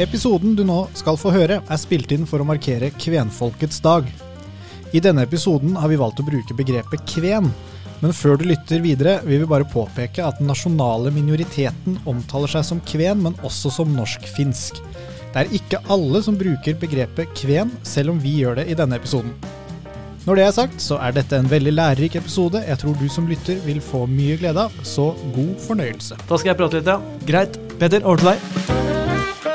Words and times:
Episoden 0.00 0.54
du 0.56 0.62
nå 0.64 0.86
skal 0.96 1.18
få 1.20 1.34
høre, 1.34 1.58
er 1.60 1.80
spilt 1.80 2.12
inn 2.14 2.24
for 2.28 2.40
å 2.40 2.46
markere 2.48 2.88
kvenfolkets 2.96 3.82
dag. 3.84 4.06
I 4.96 5.02
denne 5.04 5.26
episoden 5.26 5.76
har 5.76 5.90
vi 5.92 5.98
valgt 6.00 6.22
å 6.22 6.24
bruke 6.24 6.56
begrepet 6.56 7.04
kven, 7.12 7.50
men 8.00 8.14
før 8.16 8.40
du 8.40 8.46
lytter 8.48 8.80
videre, 8.82 9.18
vil 9.28 9.42
vi 9.44 9.50
bare 9.50 9.68
påpeke 9.68 10.24
at 10.24 10.40
den 10.40 10.48
nasjonale 10.48 11.12
minoriteten 11.12 12.00
omtaler 12.08 12.50
seg 12.54 12.64
som 12.70 12.80
kven, 12.88 13.20
men 13.26 13.36
også 13.44 13.70
som 13.76 13.92
norsk-finsk. 13.92 14.80
Det 15.32 15.44
er 15.44 15.52
ikke 15.60 15.82
alle 15.92 16.24
som 16.24 16.40
bruker 16.40 16.80
begrepet 16.80 17.36
kven, 17.36 17.70
selv 17.84 18.14
om 18.14 18.24
vi 18.24 18.38
gjør 18.40 18.62
det 18.62 18.70
i 18.72 18.78
denne 18.78 18.96
episoden. 18.96 19.36
Når 20.24 20.38
det 20.38 20.46
er 20.46 20.56
sagt, 20.56 20.80
så 20.80 20.96
er 21.04 21.12
dette 21.12 21.36
en 21.36 21.50
veldig 21.50 21.74
lærerik 21.74 22.16
episode 22.16 22.62
jeg 22.64 22.78
tror 22.80 22.96
du 22.96 23.08
som 23.12 23.28
lytter 23.28 23.60
vil 23.66 23.82
få 23.84 24.06
mye 24.08 24.38
glede 24.40 24.68
av, 24.70 24.82
så 24.86 25.10
god 25.36 25.56
fornøyelse. 25.66 26.20
Da 26.24 26.40
skal 26.40 26.54
jeg 26.54 26.62
prate 26.62 26.80
litt, 26.80 26.92
ja. 26.94 27.00
Greit. 27.28 27.60
Peter, 27.76 28.06
over 28.06 28.22
til 28.22 28.32
deg. 28.32 29.01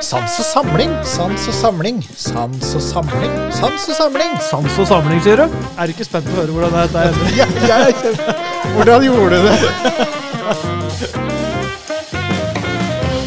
Sans 0.01 0.39
og 0.39 0.45
samling, 0.45 0.91
sans 1.05 1.47
og 1.49 1.53
samling, 1.53 2.03
sans 2.15 2.75
og 2.75 2.81
samling, 2.81 3.31
sans 3.51 3.87
og 3.89 3.95
samling. 3.97 4.35
Sans 4.45 4.79
og 4.79 4.87
samling, 4.87 5.21
sier 5.25 5.41
du? 5.41 5.45
Er 5.73 5.89
du 5.89 5.93
ikke 5.95 6.05
spent 6.05 6.27
på 6.29 6.35
å 6.35 6.39
høre 6.43 6.53
hvordan 6.53 6.71
dette 6.77 6.97
ender? 7.09 7.25
Ja, 7.39 7.47
jeg 7.65 7.79
er 7.87 7.93
kjempe... 8.03 8.35
Hvordan 8.75 8.99
gjorde 9.07 9.29
du 9.33 9.39
det? 9.47 9.57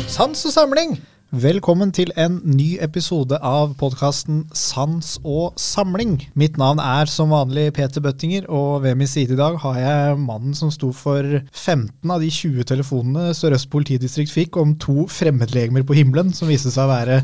Sans 0.16 0.46
og 0.46 0.52
samling. 0.54 0.90
Velkommen 1.30 1.92
til 1.94 2.10
en 2.18 2.40
ny 2.42 2.72
episode 2.82 3.36
av 3.46 3.76
podkasten 3.78 4.40
Sans 4.50 5.12
og 5.22 5.52
samling. 5.62 6.16
Mitt 6.34 6.56
navn 6.58 6.80
er 6.82 7.06
som 7.06 7.30
vanlig 7.30 7.68
Peter 7.76 8.02
Bøttinger, 8.02 8.48
og 8.50 8.82
ved 8.82 8.98
min 8.98 9.06
side 9.06 9.36
i 9.36 9.38
dag 9.38 9.60
har 9.62 9.78
jeg 9.78 10.16
mannen 10.18 10.56
som 10.58 10.72
sto 10.74 10.90
for 10.90 11.22
15 11.54 12.10
av 12.10 12.18
de 12.18 12.32
20 12.34 12.66
telefonene 12.72 13.30
Sør-Øst 13.38 13.70
politidistrikt 13.70 14.34
fikk 14.34 14.58
om 14.58 14.74
to 14.82 15.06
fremmedlegemer 15.06 15.86
på 15.86 16.00
himmelen, 16.00 16.34
som 16.34 16.50
viste 16.50 16.74
seg 16.74 16.88
å 16.88 16.90
være 16.96 17.20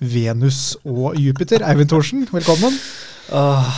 Venus 0.00 0.78
og 0.88 1.20
Jupiter. 1.20 1.60
Eivind 1.60 1.92
Thorsen, 1.92 2.24
velkommen. 2.32 2.80
Uh, 3.28 3.70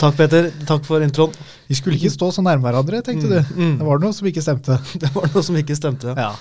takk, 0.00 0.16
Peter. 0.16 0.48
Takk 0.64 0.88
for 0.88 1.04
introen. 1.04 1.36
Vi 1.68 1.76
skulle 1.76 2.00
ikke 2.00 2.16
stå 2.16 2.32
så 2.32 2.40
nærme 2.40 2.70
hverandre, 2.70 3.04
tenkte 3.04 3.28
du. 3.36 3.38
Mm, 3.52 3.60
mm. 3.60 3.78
Det 3.84 3.92
var 3.92 4.04
noe 4.08 4.16
som 4.16 4.32
ikke 4.32 4.48
stemte. 4.48 4.80
Det 5.04 5.12
var 5.12 5.28
noe 5.28 5.44
som 5.44 5.60
ikke 5.60 5.76
stemte. 5.76 6.16
Ja. 6.16 6.32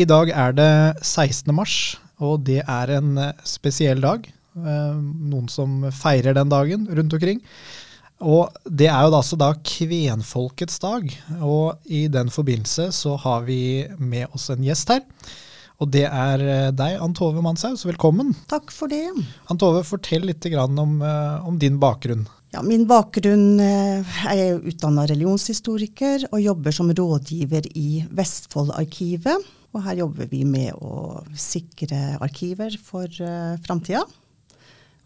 I 0.00 0.08
dag 0.08 0.32
er 0.32 0.56
det 0.56 0.72
16. 1.04 1.52
mars, 1.52 1.98
og 2.24 2.44
det 2.46 2.62
er 2.64 2.94
en 2.98 3.18
eh, 3.20 3.42
spesiell 3.46 4.02
dag. 4.02 4.24
Eh, 4.58 4.94
Noen 4.98 5.48
som 5.52 5.84
feirer 5.94 6.36
den 6.36 6.50
dagen 6.52 6.86
rundt 6.90 7.14
omkring. 7.14 7.42
Og 8.18 8.54
det 8.66 8.88
er 8.90 9.04
jo 9.06 9.12
da 9.14 9.20
altså 9.20 9.36
da 9.38 9.52
kvenfolkets 9.62 10.80
dag, 10.82 11.04
og 11.38 11.84
i 11.86 12.08
den 12.10 12.32
forbindelse 12.34 12.88
så 12.96 13.12
har 13.22 13.44
vi 13.46 13.86
med 13.98 14.26
oss 14.34 14.48
en 14.50 14.64
gjest 14.66 14.90
her. 14.90 15.04
Og 15.78 15.92
det 15.94 16.08
er 16.08 16.42
eh, 16.42 16.72
deg, 16.74 16.96
Ann 16.98 17.14
Tove 17.14 17.44
Manshaus. 17.44 17.86
Velkommen. 17.86 18.34
Takk 18.50 18.74
for 18.74 18.90
det. 18.90 19.04
Ann 19.46 19.60
Tove, 19.62 19.84
fortell 19.86 20.26
litt 20.26 20.42
grann 20.50 20.74
om, 20.82 20.98
om 21.46 21.60
din 21.62 21.78
bakgrunn. 21.78 22.26
Ja, 22.48 22.62
min 22.64 22.86
bakgrunn 22.88 23.60
Jeg 23.60 24.38
er 24.40 24.62
utdanna 24.64 25.02
religionshistoriker 25.06 26.24
og 26.30 26.40
jobber 26.40 26.74
som 26.74 26.90
rådgiver 26.90 27.68
i 27.76 28.02
Vestfoldarkivet. 28.08 29.44
Og 29.78 29.84
her 29.86 30.00
jobber 30.00 30.26
vi 30.26 30.42
med 30.42 30.74
å 30.82 31.20
sikre 31.38 32.16
arkiver 32.24 32.74
for 32.82 33.06
uh, 33.22 33.54
framtida. 33.62 34.02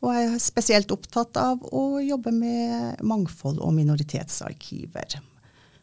Og 0.02 0.14
jeg 0.16 0.30
er 0.30 0.40
spesielt 0.42 0.94
opptatt 0.94 1.36
av 1.38 1.60
å 1.68 2.00
jobbe 2.02 2.32
med 2.34 3.02
mangfold- 3.06 3.60
og 3.62 3.74
minoritetsarkiver. 3.76 5.18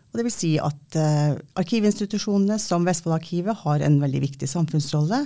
Og 0.09 0.17
det 0.17 0.25
vil 0.25 0.33
si 0.33 0.55
at 0.57 0.97
uh, 0.97 1.37
arkivinstitusjonene 1.61 2.57
som 2.59 2.87
Vestfoldarkivet 2.87 3.61
har 3.61 3.85
en 3.85 3.99
veldig 4.01 4.23
viktig 4.25 4.49
samfunnsrolle. 4.49 5.21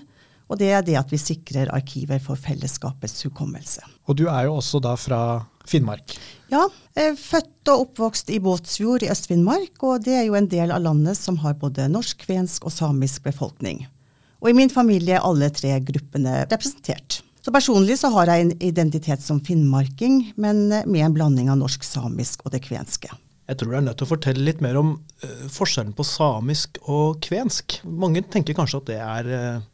Og 0.52 0.60
det 0.60 0.70
er 0.76 0.84
det 0.86 0.98
at 1.00 1.12
vi 1.12 1.20
sikrer 1.22 1.72
arkiver 1.74 2.20
for 2.22 2.40
fellesskapets 2.40 3.24
hukommelse. 3.28 3.86
Og 4.08 4.18
du 4.20 4.26
er 4.28 4.50
jo 4.50 4.58
også 4.60 4.82
da 4.84 4.94
fra 5.00 5.22
Finnmark. 5.70 6.16
Ja, 6.52 6.66
er 7.00 7.16
født 7.18 7.72
og 7.72 7.88
oppvokst 7.88 8.30
i 8.34 8.40
Båtsfjord 8.44 9.06
i 9.06 9.10
Øst-Finnmark, 9.14 9.78
og 9.88 10.04
det 10.06 10.18
er 10.20 10.26
jo 10.28 10.36
en 10.38 10.50
del 10.52 10.74
av 10.76 10.84
landet 10.84 11.18
som 11.18 11.40
har 11.42 11.56
både 11.62 11.88
norsk, 11.92 12.26
kvensk 12.28 12.68
og 12.68 12.76
samisk 12.76 13.24
befolkning. 13.26 13.86
Og 14.44 14.52
i 14.52 14.58
min 14.58 14.72
familie 14.72 15.16
er 15.18 15.24
alle 15.24 15.48
tre 15.56 15.78
gruppene 15.88 16.44
representert. 16.52 17.22
Så 17.44 17.52
personlig 17.52 17.98
så 18.00 18.12
har 18.14 18.30
jeg 18.32 18.44
en 18.44 18.54
identitet 18.64 19.24
som 19.24 19.42
finnmarking, 19.44 20.34
men 20.40 20.68
med 20.70 21.02
en 21.04 21.16
blanding 21.16 21.50
av 21.52 21.60
norsk, 21.60 21.84
samisk 21.84 22.46
og 22.46 22.54
det 22.54 22.64
kvenske. 22.68 23.12
Jeg 23.50 23.60
tror 23.60 23.74
du 23.74 23.78
er 23.78 23.84
nødt 23.84 24.00
til 24.00 24.08
å 24.08 24.14
fortelle 24.14 24.46
litt 24.48 24.62
mer 24.64 24.78
om 24.80 24.94
uh, 24.96 25.48
forskjellen 25.52 25.92
på 25.96 26.06
samisk 26.08 26.80
og 26.86 27.20
kvensk. 27.24 27.82
Mange 27.84 28.24
tenker 28.32 28.56
kanskje 28.56 28.80
at 28.80 28.92
det 28.92 29.00
er 29.04 29.32
uh, 29.32 29.66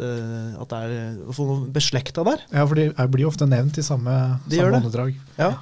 At 0.00 0.70
det 0.72 0.78
er 0.80 1.18
noe 1.24 1.58
beslekta 1.72 2.24
der. 2.26 2.44
Ja, 2.52 2.64
for 2.66 2.78
de 2.78 2.90
blir 3.12 3.26
jo 3.26 3.32
ofte 3.32 3.48
nevnt 3.48 3.80
i 3.80 3.84
samme, 3.84 4.16
De 4.48 4.60
samme 4.60 4.80
åndedrag. 4.80 5.18
Ja. 5.40 5.54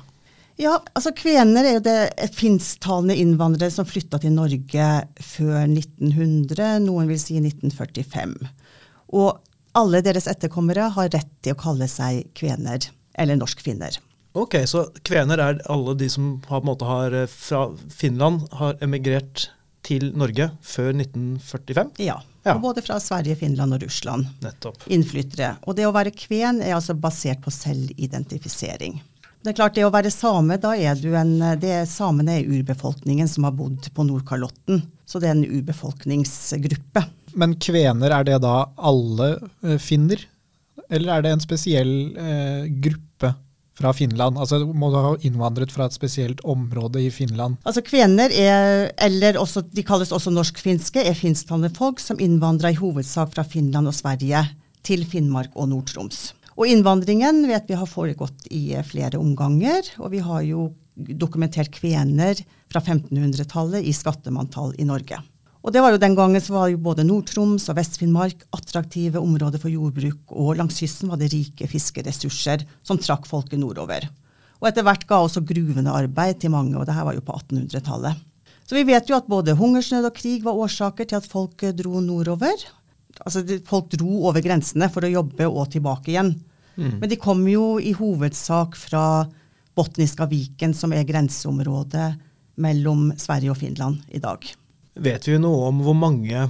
Ja, 0.59 0.72
altså 0.99 1.12
Kvener 1.15 1.62
er 1.62 1.76
jo 1.76 1.82
det 1.87 2.31
finsktalende 2.34 3.15
innvandrere 3.15 3.71
som 3.71 3.87
flytta 3.87 4.19
til 4.19 4.32
Norge 4.34 4.88
før 5.22 5.60
1900, 5.69 6.81
noen 6.82 7.06
vil 7.12 7.21
si 7.22 7.37
1945. 7.38 8.34
Og 9.15 9.38
alle 9.78 10.00
deres 10.03 10.27
etterkommere 10.31 10.88
har 10.97 11.12
rett 11.15 11.31
til 11.47 11.54
å 11.54 11.60
kalle 11.60 11.87
seg 11.91 12.27
kvener, 12.38 12.88
eller 13.15 13.38
norskfinner. 13.38 14.00
Ok, 14.38 14.59
så 14.66 14.88
kvener 15.06 15.41
er 15.43 15.62
alle 15.71 15.94
de 15.98 16.09
som 16.10 16.34
har, 16.48 16.59
på 16.59 16.65
en 16.65 16.71
måte 16.72 16.88
har, 16.88 17.15
eh, 17.15 17.31
fra 17.31 17.69
Finland 17.94 18.48
har 18.59 18.75
emigrert 18.82 19.48
til 19.87 20.10
Norge 20.19 20.50
før 20.62 20.91
1945? 20.93 21.94
Ja, 22.03 22.19
Ja. 22.48 22.56
både 22.62 22.82
fra 22.84 22.98
Sverige, 23.03 23.36
Finland 23.41 23.76
og 23.76 23.84
Russland. 23.84 24.26
Nettopp. 24.44 24.86
Innflyttere. 24.92 25.54
Og 25.69 25.76
det 25.78 25.86
å 25.88 25.94
være 25.94 26.14
kven 26.16 26.62
er 26.64 26.76
altså 26.76 26.97
basert 26.98 27.42
på 27.44 27.53
selvidentifisering. 27.54 28.98
Det 29.38 29.53
er 29.53 29.59
klart, 29.60 29.76
det 29.76 29.84
å 29.86 29.92
være 29.94 30.10
same, 30.10 30.56
da 30.59 30.72
er 30.75 30.98
du 30.98 31.12
en 31.16 31.36
det 31.62 31.84
Samene 31.88 32.41
er 32.41 32.48
urbefolkningen 32.50 33.28
som 33.31 33.47
har 33.47 33.54
bodd 33.54 33.86
på 33.94 34.06
Nordkalotten. 34.09 34.82
Så 35.06 35.22
det 35.22 35.31
er 35.31 35.36
en 35.36 35.47
urbefolkningsgruppe. 35.47 37.04
Men 37.38 37.54
kvener, 37.62 38.12
er 38.19 38.26
det 38.26 38.41
da 38.42 38.56
alle 38.76 39.30
eh, 39.62 39.78
finner? 39.80 40.25
Eller 40.88 41.15
er 41.15 41.25
det 41.25 41.36
en 41.36 41.44
spesiell 41.44 41.92
eh, 42.19 42.66
gruppe 42.82 43.34
fra 43.78 43.93
Finland? 43.94 44.39
Altså 44.39 44.61
Må 44.66 44.91
du 44.93 44.99
ha 45.00 45.12
innvandret 45.27 45.72
fra 45.75 45.87
et 45.89 45.97
spesielt 45.97 46.43
område 46.44 47.03
i 47.06 47.12
Finland? 47.15 47.59
Altså 47.65 47.84
Kvener, 47.87 48.33
er, 48.34 48.89
eller 49.05 49.39
også, 49.41 49.62
de 49.72 49.84
kalles 49.87 50.12
også 50.15 50.33
norsk-finske, 50.34 51.05
er 51.05 51.19
finsktalende 51.19 51.71
folk 51.77 52.03
som 52.03 52.21
innvandra 52.22 52.72
i 52.75 52.81
hovedsak 52.81 53.33
fra 53.37 53.47
Finland 53.47 53.91
og 53.91 53.97
Sverige 53.97 54.44
til 54.87 55.06
Finnmark 55.09 55.55
og 55.55 55.71
Nord-Troms. 55.72 56.33
Og 56.59 56.66
innvandringen 56.66 57.44
vet 57.47 57.69
vi 57.71 57.78
har 57.78 57.87
foregått 57.87 58.49
i 58.50 58.72
flere 58.87 59.21
omganger, 59.21 59.87
og 60.03 60.10
vi 60.15 60.22
har 60.25 60.43
jo 60.43 60.72
dokumentert 60.99 61.71
kvener 61.71 62.41
fra 62.71 62.83
1500-tallet 62.83 63.87
i 63.87 63.95
skattemanntall 63.95 64.75
i 64.83 64.87
Norge. 64.89 65.21
Og 65.68 65.72
det 65.74 65.82
var 65.84 65.92
jo 65.92 66.00
Den 66.00 66.14
gangen 66.16 66.40
så 66.40 66.54
var 66.54 66.70
jo 66.72 66.78
både 66.80 67.04
Nord-Troms 67.04 67.66
og 67.68 67.76
Vest-Finnmark 67.76 68.46
attraktive 68.56 69.20
områder 69.20 69.60
for 69.60 69.68
jordbruk, 69.68 70.32
og 70.32 70.54
langs 70.56 70.78
kysten 70.80 71.10
var 71.12 71.20
det 71.20 71.28
rike 71.34 71.66
fiskeressurser 71.68 72.62
som 72.80 72.96
trakk 72.96 73.26
folket 73.28 73.60
nordover. 73.60 74.06
Og 74.62 74.70
etter 74.70 74.86
hvert 74.86 75.04
ga 75.04 75.18
også 75.20 75.42
gruvene 75.44 75.92
arbeid 75.92 76.38
til 76.40 76.54
mange, 76.54 76.72
og 76.72 76.86
det 76.88 76.94
her 76.96 77.04
var 77.04 77.18
jo 77.18 77.24
på 77.26 77.36
1800-tallet. 77.36 78.22
Så 78.64 78.78
vi 78.78 78.86
vet 78.88 79.10
jo 79.12 79.18
at 79.18 79.28
både 79.28 79.56
hungersnød 79.58 80.08
og 80.08 80.16
krig 80.16 80.40
var 80.46 80.56
årsaker 80.56 81.04
til 81.10 81.18
at 81.20 81.28
folk 81.28 81.66
dro 81.76 82.00
nordover. 82.00 82.64
Altså 83.20 83.42
Folk 83.68 83.90
dro 83.92 84.22
over 84.30 84.40
grensene 84.44 84.88
for 84.92 85.04
å 85.04 85.10
jobbe 85.12 85.50
og 85.50 85.68
tilbake 85.74 86.14
igjen. 86.14 86.32
Men 87.02 87.10
de 87.10 87.18
kom 87.20 87.42
jo 87.50 87.74
i 87.76 87.92
hovedsak 87.92 88.76
fra 88.78 89.02
Botniska 89.76 90.24
Viken, 90.32 90.72
som 90.72 90.96
er 90.96 91.04
grenseområdet 91.04 92.08
mellom 92.56 93.10
Sverige 93.20 93.52
og 93.52 93.60
Finland 93.60 94.00
i 94.16 94.22
dag. 94.24 94.48
Vet 94.98 95.28
vi 95.28 95.36
noe 95.38 95.69
om 95.70 95.82
hvor 95.86 95.94
mange 95.94 96.48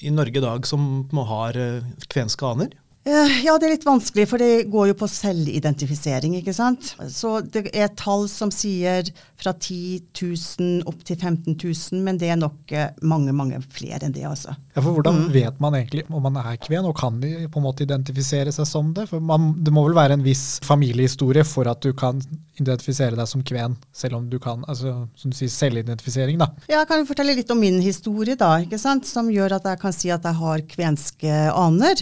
i 0.00 0.12
Norge 0.14 0.40
i 0.40 0.44
dag 0.44 0.64
som 0.68 1.04
har 1.28 1.56
eh, 1.60 1.84
kvenske 2.08 2.46
aner? 2.48 2.72
Eh, 3.08 3.38
Ja, 3.46 3.54
det 3.58 3.64
er 3.66 3.72
litt 3.72 3.84
vanskelig, 3.88 4.26
for 4.28 4.36
det 4.42 4.66
går 4.70 4.90
jo 4.90 4.94
på 5.00 5.06
selvidentifisering, 5.08 6.34
ikke 6.36 6.52
sant. 6.52 6.90
Så 7.08 7.38
det 7.48 7.70
er 7.72 7.88
tall 7.96 8.26
som 8.28 8.50
sier 8.52 9.08
fra 9.40 9.54
10 9.56 10.02
000 10.20 10.82
opp 10.90 11.00
til 11.08 11.16
15 11.16 11.54
000, 11.56 12.02
men 12.04 12.18
det 12.20 12.28
er 12.28 12.36
nok 12.36 12.74
eh, 12.76 12.90
mange, 13.00 13.32
mange 13.32 13.62
flere 13.72 14.04
enn 14.04 14.12
det, 14.12 14.26
altså. 14.28 14.52
Ja, 14.76 14.82
for 14.84 14.92
Hvordan 14.98 15.16
Mm. 15.20 15.32
vet 15.32 15.60
man 15.64 15.74
egentlig 15.78 16.04
om 16.10 16.22
man 16.22 16.36
er 16.36 16.56
kven, 16.60 16.84
og 16.84 16.94
kan 17.00 17.18
de 17.20 17.48
på 17.48 17.58
en 17.58 17.64
måte 17.64 17.82
identifisere 17.88 18.52
seg 18.52 18.66
som 18.68 18.92
det? 18.94 19.08
For 19.08 19.18
man, 19.20 19.54
Det 19.64 19.72
må 19.72 19.86
vel 19.88 19.96
være 19.96 20.12
en 20.18 20.22
viss 20.24 20.60
familiehistorie 20.62 21.44
for 21.44 21.66
at 21.72 21.80
du 21.80 21.92
kan 21.92 22.20
identifisere 22.60 23.16
deg 23.16 23.26
som 23.28 23.42
kven, 23.42 23.76
selv 23.92 24.16
om 24.20 24.28
du 24.28 24.38
kan 24.38 24.62
altså, 24.68 25.08
som 25.16 25.30
du 25.32 25.36
sier, 25.40 25.48
selvidentifisering, 25.48 26.36
da. 26.38 26.50
Ja, 26.68 26.80
Jeg 26.84 26.88
kan 26.88 26.98
jo 27.00 27.08
fortelle 27.08 27.34
litt 27.34 27.50
om 27.50 27.60
min 27.60 27.80
historie, 27.80 28.36
da, 28.36 28.58
ikke 28.60 28.78
sant? 28.78 29.06
som 29.06 29.28
gjør 29.32 29.56
at 29.56 29.64
jeg 29.64 29.80
kan 29.80 29.92
si 29.92 30.10
at 30.10 30.22
jeg 30.22 30.34
har 30.34 30.58
kvenske 30.68 31.32
aner. 31.56 31.96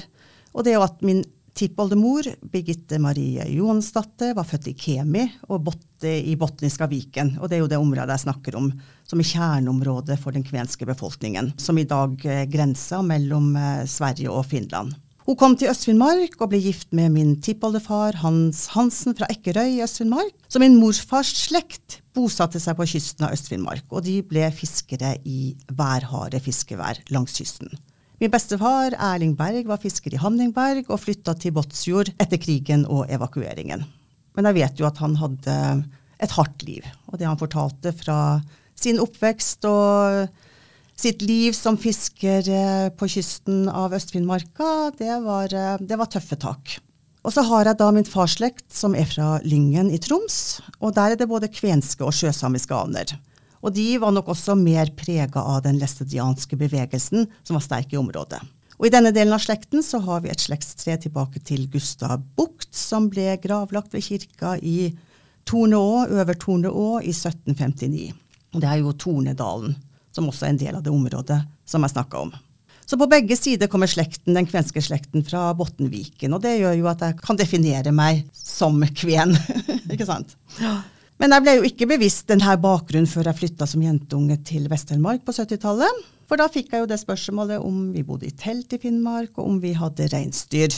Og 0.59 0.67
det 0.67 0.75
at 0.75 1.03
min 1.07 1.23
tippoldemor, 1.59 2.27
Birgitte 2.51 2.99
Marie 3.03 3.47
Johansdatter, 3.55 4.35
var 4.35 4.47
født 4.47 4.71
i 4.71 4.77
Kemi 4.79 5.25
og 5.49 5.65
bodde 5.71 6.13
i 6.19 6.37
Botniska 6.39 6.87
Viken. 6.91 7.37
Og 7.39 7.49
det 7.49 7.59
er 7.59 7.63
jo 7.65 7.71
det 7.71 7.81
området 7.81 8.15
jeg 8.15 8.27
snakker 8.27 8.59
om, 8.59 8.71
som 9.07 9.23
er 9.23 9.31
kjerneområdet 9.31 10.19
for 10.23 10.35
den 10.35 10.47
kvenske 10.47 10.87
befolkningen. 10.87 11.53
Som 11.59 11.79
i 11.79 11.87
dag 11.89 12.15
grenser 12.51 13.03
mellom 13.07 13.53
eh, 13.59 13.85
Sverige 13.91 14.35
og 14.35 14.47
Finland. 14.51 14.95
Hun 15.29 15.37
kom 15.37 15.55
til 15.61 15.69
Øst-Finnmark 15.69 16.39
og 16.41 16.49
ble 16.55 16.63
gift 16.65 16.95
med 16.97 17.13
min 17.13 17.35
tippoldefar 17.45 18.17
Hans 18.23 18.63
Hansen 18.73 19.13
fra 19.19 19.29
Ekkerøy 19.29 19.75
i 19.75 19.83
Øst-Finnmark. 19.85 20.33
Så 20.49 20.63
min 20.63 20.79
morfars 20.81 21.35
slekt 21.37 21.99
bosatte 22.17 22.63
seg 22.63 22.79
på 22.79 22.87
kysten 22.89 23.27
av 23.29 23.35
Øst-Finnmark, 23.37 23.85
og 23.93 24.07
de 24.09 24.23
ble 24.25 24.49
fiskere 24.57 25.19
i 25.29 25.53
værharde 25.69 26.41
fiskevær 26.41 27.03
langs 27.13 27.37
kysten. 27.37 27.77
Min 28.19 28.33
bestefar 28.35 28.97
Erling 28.99 29.37
Berg 29.39 29.69
var 29.71 29.79
fisker 29.79 30.11
i 30.11 30.19
Hamningberg 30.19 30.89
og 30.91 30.99
flytta 31.05 31.37
til 31.39 31.53
Båtsfjord 31.55 32.11
etter 32.19 32.41
krigen 32.43 32.83
og 32.91 33.07
evakueringen. 33.15 33.85
Men 34.35 34.49
jeg 34.51 34.57
vet 34.57 34.81
jo 34.81 34.89
at 34.89 34.99
han 34.99 35.15
hadde 35.21 35.55
et 36.19 36.35
hardt 36.35 36.65
liv, 36.67 36.87
og 37.07 37.21
det 37.21 37.29
han 37.29 37.39
fortalte 37.39 37.93
fra 37.95 38.19
sin 38.79 38.99
oppvekst 39.03 39.67
og 39.71 40.27
sitt 40.99 41.23
liv 41.23 41.55
som 41.55 41.79
fisker 41.79 42.51
eh, 42.51 42.89
på 42.91 43.07
kysten 43.07 43.69
av 43.71 43.95
Øst-Finnmarka, 43.95 44.91
det, 44.99 45.15
eh, 45.15 45.79
det, 45.79 45.99
var 45.99 46.11
tøffe 46.11 46.39
tak. 46.43 46.75
Og 47.23 47.35
så 47.35 47.45
har 47.47 47.71
jeg 47.71 47.79
da 47.79 47.93
min 47.95 48.09
farsslekt 48.09 48.67
som 48.75 48.99
er 48.99 49.07
fra 49.07 49.37
Lyngen 49.47 49.93
i 49.95 50.03
Troms, 50.03 50.59
og 50.83 50.97
der 50.99 51.15
er 51.15 51.21
det 51.21 51.31
både 51.31 51.51
kvenske 51.55 52.03
og 52.03 52.15
sjøsamiske 52.19 52.75
aner. 52.75 53.15
Og 53.65 53.75
de 53.75 53.87
var 53.99 54.15
nok 54.15 54.31
også 54.35 54.55
mer 54.59 54.93
prega 54.97 55.43
av 55.43 55.65
den 55.65 55.81
læstedianske 55.81 56.59
bevegelsen 56.61 57.27
som 57.43 57.59
var 57.59 57.65
sterk 57.65 57.93
i 57.93 58.01
området. 58.01 58.41
Og 58.79 58.87
I 58.87 58.93
denne 58.95 59.11
delen 59.15 59.35
av 59.35 59.43
slekten 59.43 59.83
så 59.83 59.99
har 60.05 60.23
vi 60.23 60.31
et 60.31 60.45
slektstre 60.45 60.95
tilbake 61.03 61.43
til 61.43 61.67
Gustav 61.73 62.21
Bucht, 62.39 62.71
som 62.71 63.09
ble 63.11 63.35
gravlagt 63.43 63.95
ved 63.95 64.07
kirka 64.07 64.55
i 64.63 64.93
Torneå, 65.49 66.07
Øver 66.15 66.39
Torneå 66.39 67.01
i 67.03 67.11
1759. 67.11 68.13
Og 68.55 68.61
Det 68.63 68.69
er 68.69 68.83
jo 68.83 68.95
Tornedalen 68.95 69.75
som 70.15 70.29
også 70.31 70.47
er 70.47 70.55
en 70.55 70.61
del 70.61 70.77
av 70.79 70.85
det 70.85 70.93
området 70.95 71.39
som 71.69 71.85
jeg 71.85 71.95
snakka 71.95 72.23
om. 72.27 72.31
Så 72.89 72.97
på 72.97 73.09
begge 73.11 73.37
sider 73.37 73.69
kommer 73.69 73.91
slekten, 73.91 74.33
den 74.33 74.47
kvenske 74.49 74.81
slekten 74.81 75.25
fra 75.27 75.51
Bottenviken. 75.55 76.33
Og 76.33 76.41
det 76.41 76.55
gjør 76.57 76.79
jo 76.79 76.87
at 76.89 77.03
jeg 77.05 77.19
kan 77.21 77.37
definere 77.37 77.93
meg 77.93 78.23
som 78.33 78.81
kven. 78.97 79.35
ikke 79.93 80.07
sant? 80.09 80.33
Men 81.19 81.35
jeg 81.35 81.45
ble 81.45 81.55
jo 81.59 81.67
ikke 81.67 81.89
bevisst 81.91 82.29
denne 82.31 82.55
bakgrunnen 82.63 83.09
før 83.11 83.31
jeg 83.31 83.41
flytta 83.41 83.67
som 83.67 83.83
jentunge 83.83 84.37
til 84.47 84.69
Vest-Telemark 84.71 85.25
på 85.27 85.35
70-tallet. 85.35 86.05
For 86.31 86.39
da 86.39 86.47
fikk 86.53 86.71
jeg 86.71 86.85
jo 86.85 86.91
det 86.91 87.01
spørsmålet 87.01 87.65
om 87.65 87.89
vi 87.95 88.05
bodde 88.07 88.29
i 88.29 88.37
telt 88.37 88.75
i 88.77 88.79
Finnmark, 88.79 89.33
og 89.41 89.49
om 89.49 89.59
vi 89.63 89.73
hadde 89.75 90.07
reinsdyr. 90.13 90.77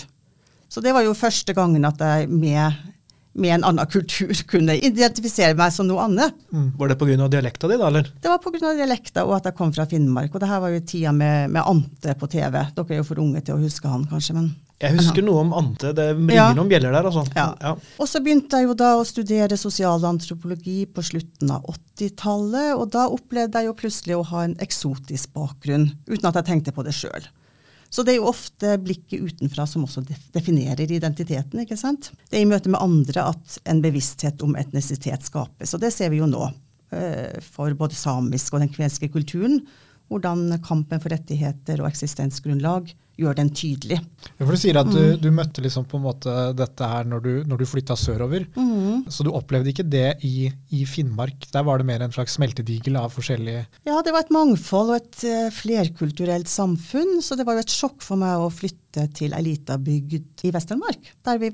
Så 0.70 0.80
det 0.80 0.94
var 0.94 1.04
jo 1.04 1.16
første 1.18 1.52
gangen 1.52 1.84
at 1.84 2.00
jeg 2.00 2.30
med 2.30 2.78
med 3.32 3.54
en 3.54 3.64
annen 3.64 3.86
kultur 3.90 4.32
kunne 4.50 4.76
identifisere 4.80 5.54
meg 5.58 5.74
som 5.74 5.86
noe 5.88 6.06
annet. 6.06 6.34
Mm. 6.52 6.72
Var 6.78 6.90
det 6.90 6.96
pga. 6.98 7.28
dialekta 7.30 7.68
di, 7.70 7.76
da? 7.78 7.86
eller? 7.86 8.10
Det 8.20 8.32
var 8.32 8.40
pga. 8.42 8.72
dialekta 8.78 9.26
og 9.26 9.36
at 9.38 9.50
jeg 9.50 9.58
kom 9.58 9.72
fra 9.74 9.86
Finnmark. 9.86 10.34
Og 10.34 10.42
det 10.42 10.50
her 10.50 10.62
var 10.62 10.74
jo 10.74 10.80
tida 10.82 11.12
med, 11.12 11.52
med, 11.54 11.62
Ante 11.62 12.16
på 12.18 12.28
TV. 12.30 12.58
Dere 12.74 12.96
er 12.96 13.00
jo 13.02 13.06
for 13.06 13.22
unge 13.22 13.44
til 13.46 13.56
å 13.56 13.62
huske 13.62 13.88
han, 13.90 14.08
kanskje. 14.10 14.36
men... 14.38 14.50
Jeg 14.80 14.96
husker 14.96 15.20
noe 15.20 15.42
om 15.44 15.50
Ante. 15.52 15.90
Det 15.92 16.06
ringer 16.14 16.38
ja. 16.38 16.46
noen 16.56 16.70
bjeller 16.70 16.94
der. 16.96 17.06
altså. 17.10 17.26
Ja. 17.36 17.50
ja. 17.60 17.74
Og 18.00 18.08
så 18.08 18.22
begynte 18.24 18.56
jeg 18.56 18.70
jo 18.70 18.76
da 18.80 18.94
å 18.96 19.04
studere 19.04 19.58
sosialantropologi 19.60 20.86
på 20.88 21.04
slutten 21.04 21.52
av 21.52 21.68
80-tallet. 21.68 22.70
Og 22.78 22.86
da 22.94 23.04
opplevde 23.12 23.60
jeg 23.60 23.68
jo 23.68 23.76
plutselig 23.76 24.16
å 24.16 24.24
ha 24.32 24.46
en 24.48 24.56
eksotisk 24.64 25.34
bakgrunn, 25.36 25.90
uten 26.08 26.30
at 26.32 26.40
jeg 26.40 26.48
tenkte 26.48 26.74
på 26.74 26.86
det 26.86 26.96
sjøl. 26.96 27.28
Så 27.90 28.04
det 28.06 28.14
er 28.14 28.20
jo 28.20 28.30
ofte 28.30 28.76
blikket 28.78 29.32
utenfra 29.32 29.66
som 29.66 29.84
også 29.84 30.04
definerer 30.34 30.86
identiteten. 30.86 31.64
ikke 31.64 31.78
sant? 31.78 32.12
Det 32.30 32.38
er 32.38 32.44
i 32.44 32.50
møte 32.50 32.70
med 32.70 32.82
andre 32.82 33.26
at 33.32 33.58
en 33.68 33.82
bevissthet 33.82 34.42
om 34.46 34.54
etnisitet 34.58 35.26
skapes. 35.26 35.74
Og 35.74 35.82
det 35.82 35.90
ser 35.94 36.12
vi 36.14 36.20
jo 36.20 36.30
nå 36.30 36.44
eh, 36.94 37.40
for 37.42 37.74
både 37.74 37.98
samisk 37.98 38.54
og 38.54 38.62
den 38.62 38.70
kvenske 38.70 39.10
kulturen. 39.10 39.58
Hvordan 40.10 40.58
kampen 40.64 41.02
for 41.02 41.14
rettigheter 41.14 41.80
og 41.84 41.90
eksistensgrunnlag 41.90 42.90
gjør 43.20 43.36
den 43.36 43.50
tydelig. 43.54 43.98
Ja, 44.38 44.44
for 44.46 44.54
Du 44.54 44.60
sier 44.60 44.78
at 44.80 44.90
mm. 44.90 45.20
du 45.20 45.28
møtte 45.34 45.62
liksom 45.64 45.86
på 45.88 45.98
en 45.98 46.06
måte 46.06 46.34
dette 46.56 46.88
her 46.88 47.08
når 47.08 47.24
du, 47.24 47.30
når 47.48 47.62
du 47.62 47.68
flytta 47.68 47.96
sørover. 47.98 48.46
Mm. 48.56 49.06
Så 49.12 49.26
du 49.26 49.32
opplevde 49.36 49.72
ikke 49.72 49.86
det 49.86 50.20
i, 50.26 50.50
i, 50.72 50.84
Finnmark? 50.88 51.48
Der 51.52 51.66
var 51.66 51.80
det 51.80 51.88
mer 51.90 52.04
en 52.04 52.14
slags 52.14 52.38
smeltedigel 52.38 52.96
av 53.00 53.12
forskjellige 53.14 53.64
Ja, 53.88 54.00
det 54.04 54.14
var 54.14 54.24
et 54.24 54.34
mangfold 54.34 54.94
og 54.94 55.00
et 55.00 55.24
uh, 55.26 55.48
flerkulturelt 55.54 56.50
samfunn. 56.50 57.18
Så 57.24 57.36
det 57.38 57.46
var 57.48 57.58
jo 57.58 57.64
et 57.66 57.74
sjokk 57.74 58.00
for 58.04 58.20
meg 58.20 58.40
å 58.40 58.52
flytte 58.52 59.06
til 59.16 59.36
ei 59.36 59.44
lita 59.46 59.76
bygd 59.80 60.46
i 60.48 60.54
Vest-Telemark. 60.54 61.12
Vi, 61.40 61.50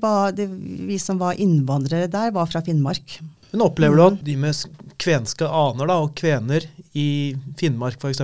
vi 0.87 1.01
som 1.01 1.19
var 1.21 1.37
innvandrere 1.41 2.09
der, 2.11 2.33
var 2.35 2.49
fra 2.49 2.63
Finnmark. 2.65 3.19
Men 3.51 3.63
opplever 3.67 3.97
du 3.97 4.03
at 4.03 4.23
de 4.25 4.35
med 4.39 4.55
kvenske 4.97 5.45
aner 5.45 5.87
da, 5.87 5.97
og 6.03 6.15
kvener 6.17 6.65
i 6.97 7.35
Finnmark 7.59 8.01
f.eks., 8.01 8.23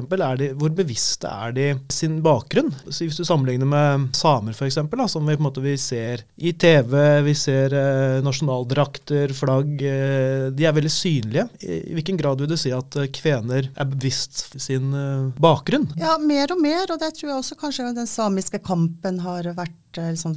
hvor 0.58 0.74
bevisste 0.74 1.30
er 1.30 1.54
de 1.56 1.68
sin 1.94 2.18
bakgrunn? 2.26 2.72
Så 2.90 3.06
hvis 3.06 3.20
du 3.20 3.26
sammenligner 3.28 3.70
med 3.70 4.10
samer 4.18 4.56
f.eks., 4.58 4.80
som 5.14 5.30
vi 5.30 5.38
måte 5.42 5.64
vi 5.64 5.76
ser 5.80 6.26
i 6.36 6.54
TV, 6.58 6.96
vi 7.28 7.36
ser 7.38 7.76
eh, 7.78 8.20
nasjonaldrakter, 8.26 9.34
flagg, 9.38 9.76
eh, 9.86 10.48
de 10.56 10.68
er 10.68 10.76
veldig 10.76 10.92
synlige. 10.92 11.48
I, 11.62 11.80
I 11.92 11.98
hvilken 11.98 12.20
grad 12.20 12.42
vil 12.42 12.52
du 12.52 12.58
si 12.60 12.74
at 12.74 12.98
eh, 13.00 13.12
kvener 13.14 13.70
er 13.70 13.92
bevisst 13.94 14.48
sin 14.62 14.94
eh, 14.98 15.30
bakgrunn? 15.38 15.92
Ja, 16.02 16.18
mer 16.22 16.56
og 16.56 16.64
mer, 16.64 16.88
og 16.90 17.00
det 17.02 17.14
tror 17.18 17.30
jeg 17.30 17.40
også 17.40 17.60
kanskje 17.62 17.92
den 17.94 18.10
samiske 18.10 18.64
kampen 18.66 19.22
har 19.24 19.54
vært 19.54 20.02
eh, 20.02 20.16
liksom, 20.16 20.36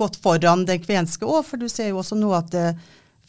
gått 0.00 0.18
foran 0.24 0.64
den 0.68 0.80
kvenske 0.82 1.28
òg, 1.28 1.44
for 1.46 1.60
du 1.60 1.68
ser 1.70 1.92
jo 1.92 2.00
også 2.00 2.18
nå 2.18 2.32
at 2.36 2.54
det 2.54 2.70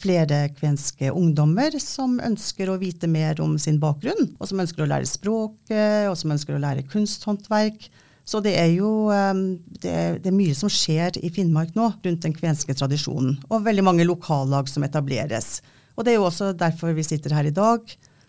flere 0.00 0.44
kvenske 0.56 1.10
ungdommer 1.12 1.74
som 1.82 2.18
ønsker 2.24 2.70
å 2.70 2.78
vite 2.80 3.08
mer 3.10 3.40
om 3.44 3.56
sin 3.60 3.80
bakgrunn, 3.82 4.32
og 4.38 4.48
som 4.48 4.62
ønsker 4.62 4.84
å 4.84 4.90
lære 4.90 5.08
språket, 5.08 6.08
og 6.10 6.16
som 6.18 6.32
ønsker 6.34 6.56
å 6.56 6.62
lære 6.62 6.86
kunsthåndverk. 6.90 7.88
Så 8.24 8.40
det 8.44 8.54
er 8.60 8.70
jo 8.74 9.10
um, 9.10 9.42
det 9.82 9.90
er, 9.90 10.18
det 10.22 10.30
er 10.30 10.36
mye 10.36 10.54
som 10.56 10.70
skjer 10.70 11.18
i 11.20 11.32
Finnmark 11.34 11.74
nå 11.74 11.88
rundt 12.04 12.24
den 12.24 12.36
kvenske 12.36 12.76
tradisjonen, 12.76 13.38
og 13.48 13.66
veldig 13.66 13.84
mange 13.86 14.06
lokallag 14.08 14.70
som 14.70 14.86
etableres. 14.86 15.58
Og 15.96 16.06
det 16.06 16.14
er 16.14 16.20
jo 16.20 16.28
også 16.28 16.52
derfor 16.56 16.94
vi 16.96 17.04
sitter 17.04 17.34
her 17.36 17.48
i 17.48 17.54
dag, 17.54 17.84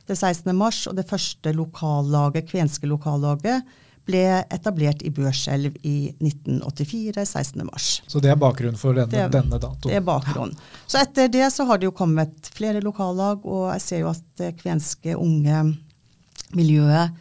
det 0.09 0.17
16. 0.17 0.49
mars, 0.57 0.83
og 0.89 0.97
det 0.97 1.07
første 1.07 1.53
lokallaget, 1.55 2.49
kvenske 2.49 2.89
lokallaget 2.89 3.67
ble 4.09 4.23
etablert 4.49 5.03
i 5.05 5.11
Børselv 5.13 5.75
i 5.85 6.11
1984, 6.19 7.25
16. 7.25 7.65
mars. 7.67 7.89
Så 8.09 8.21
det 8.23 8.31
er 8.33 8.39
bakgrunnen 8.39 8.79
for 8.79 8.97
denne, 8.97 9.11
det, 9.13 9.27
denne 9.33 9.59
datoen? 9.61 9.89
Det 9.91 9.99
er 9.99 10.05
bakgrunnen. 10.05 10.57
Så 10.89 11.01
etter 11.01 11.29
det 11.31 11.47
så 11.53 11.67
har 11.69 11.81
det 11.81 11.89
jo 11.89 11.95
kommet 11.95 12.49
flere 12.55 12.81
lokallag, 12.83 13.45
og 13.45 13.69
jeg 13.75 13.85
ser 13.85 14.03
jo 14.03 14.11
at 14.13 14.23
det 14.41 14.55
kvenske 14.61 15.15
unge 15.17 15.65
miljøet 16.57 17.13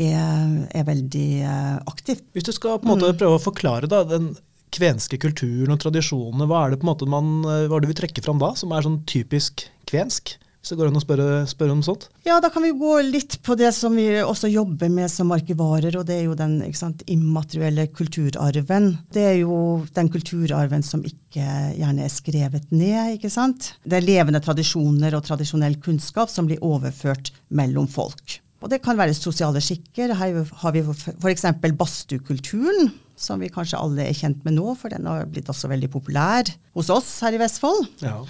er, 0.00 0.54
er 0.72 0.88
veldig 0.88 1.28
uh, 1.44 1.76
aktivt. 1.92 2.24
Hvis 2.32 2.48
du 2.48 2.54
skal 2.56 2.80
på 2.80 2.88
en 2.88 2.94
måte 2.94 3.12
mm. 3.12 3.20
prøve 3.20 3.38
å 3.38 3.44
forklare 3.44 3.90
da, 3.90 4.02
den 4.08 4.32
kvenske 4.72 5.18
kulturen 5.20 5.74
og 5.74 5.82
tradisjonene, 5.84 6.48
hva 6.48 6.64
er 6.64 6.72
det 6.72 6.80
på 6.80 6.88
en 6.88 6.92
måte 6.94 7.10
man, 7.10 7.34
hva 7.44 7.76
er 7.76 7.84
det 7.84 7.92
vi 7.92 7.98
trekker 8.00 8.24
fram 8.24 8.40
da, 8.40 8.54
som 8.56 8.72
er 8.72 8.86
sånn 8.86 9.02
typisk 9.10 9.66
kvensk? 9.90 10.38
Det 10.62 10.76
går 10.78 10.88
an 10.88 10.96
å 10.96 11.02
spørre, 11.02 11.40
spørre, 11.50 11.74
om 11.74 11.80
sånt? 11.84 12.06
Ja, 12.24 12.36
da 12.40 12.48
kan 12.52 12.62
vi 12.62 12.70
gå 12.78 12.92
litt 13.04 13.34
på 13.42 13.56
det 13.58 13.72
som 13.74 13.96
vi 13.98 14.06
også 14.22 14.48
jobber 14.48 14.92
med 14.94 15.10
som 15.10 15.32
arkivarer, 15.34 15.96
og 15.98 16.06
det 16.06 16.20
er 16.20 16.28
jo 16.28 16.36
den 16.38 16.60
sant, 16.78 17.02
immaterielle 17.10 17.88
kulturarven. 17.90 18.92
Det 19.12 19.24
er 19.32 19.36
jo 19.40 19.56
den 19.96 20.12
kulturarven 20.14 20.86
som 20.86 21.02
ikke 21.04 21.48
gjerne 21.76 22.06
er 22.06 22.14
skrevet 22.14 22.70
ned, 22.70 23.16
ikke 23.16 23.32
sant. 23.32 23.72
Det 23.82 23.98
er 23.98 24.06
levende 24.06 24.40
tradisjoner 24.44 25.18
og 25.18 25.26
tradisjonell 25.26 25.80
kunnskap 25.82 26.30
som 26.30 26.46
blir 26.46 26.62
overført 26.62 27.34
mellom 27.50 27.90
folk. 27.90 28.38
Og 28.62 28.70
det 28.70 28.78
kan 28.84 28.98
være 28.98 29.18
sosiale 29.18 29.60
skikker. 29.62 30.14
Her 30.14 30.42
har 30.62 30.74
vi 30.76 30.82
f.eks. 30.86 31.46
badstuekulturen, 31.74 32.92
som 33.18 33.42
vi 33.42 33.50
kanskje 33.52 33.80
alle 33.82 34.06
er 34.06 34.16
kjent 34.16 34.46
med 34.46 34.56
nå, 34.56 34.76
for 34.78 34.94
den 34.94 35.08
har 35.10 35.26
blitt 35.30 35.50
også 35.50 35.70
veldig 35.70 35.90
populær 35.90 36.46
hos 36.78 36.90
oss 36.94 37.16
her 37.26 37.34
i 37.34 37.42
Vestfold. 37.42 37.88
Ja. 38.02 38.20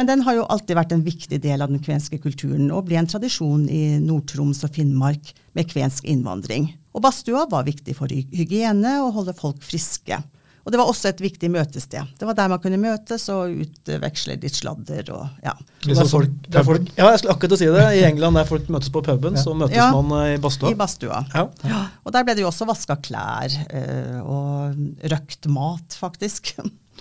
Men 0.00 0.08
den 0.08 0.22
har 0.24 0.32
jo 0.32 0.46
alltid 0.48 0.78
vært 0.78 0.92
en 0.96 1.02
viktig 1.04 1.36
del 1.44 1.60
av 1.60 1.68
den 1.68 1.82
kvenske 1.84 2.16
kulturen, 2.22 2.70
og 2.72 2.86
ble 2.88 2.96
en 2.96 3.08
tradisjon 3.10 3.66
i 3.68 3.98
Nord-Troms 4.00 4.62
og 4.64 4.72
Finnmark 4.72 5.34
med 5.52 5.66
kvensk 5.68 6.06
innvandring. 6.08 6.70
Og 6.96 7.02
badstua 7.04 7.42
var 7.50 7.66
viktig 7.66 7.92
for 7.98 8.08
hygiene 8.08 8.94
og 9.02 9.10
holde 9.18 9.34
folk 9.36 9.60
friske. 9.60 10.16
Og 10.64 10.72
det 10.72 10.80
var 10.80 10.88
også 10.88 11.10
et 11.10 11.20
viktig 11.20 11.50
møtested. 11.52 12.14
Det 12.16 12.28
var 12.30 12.38
der 12.38 12.48
man 12.48 12.62
kunne 12.64 12.78
møtes 12.80 13.26
og 13.32 13.52
utveksle 13.66 14.38
litt 14.40 14.56
sladder 14.56 15.12
og 15.12 15.44
ja. 15.44 15.52
Der 15.84 16.08
folk, 16.08 16.32
der 16.48 16.64
folk, 16.64 16.88
ja, 16.96 17.10
jeg 17.10 17.20
skulle 17.20 17.36
akkurat 17.36 17.60
si 17.60 17.68
det. 17.68 17.84
I 18.00 18.02
England 18.08 18.40
der 18.40 18.48
folk 18.48 18.72
møtes 18.72 18.94
på 18.94 19.04
puben, 19.04 19.36
ja. 19.36 19.44
så 19.44 19.52
møtes 19.52 19.76
ja, 19.82 19.90
man 19.92 20.16
eh, 20.22 20.38
i 20.38 20.40
badstua. 20.40 20.72
I 20.72 20.80
badstua. 20.80 21.20
Ja. 21.36 21.44
ja. 21.74 21.82
Og 22.06 22.16
der 22.16 22.24
ble 22.24 22.38
det 22.40 22.46
jo 22.46 22.48
også 22.48 22.70
vaska 22.72 22.96
klær 23.04 23.60
øh, 23.68 24.18
og 24.24 24.80
røkt 25.12 25.52
mat, 25.52 26.00
faktisk. 26.06 26.54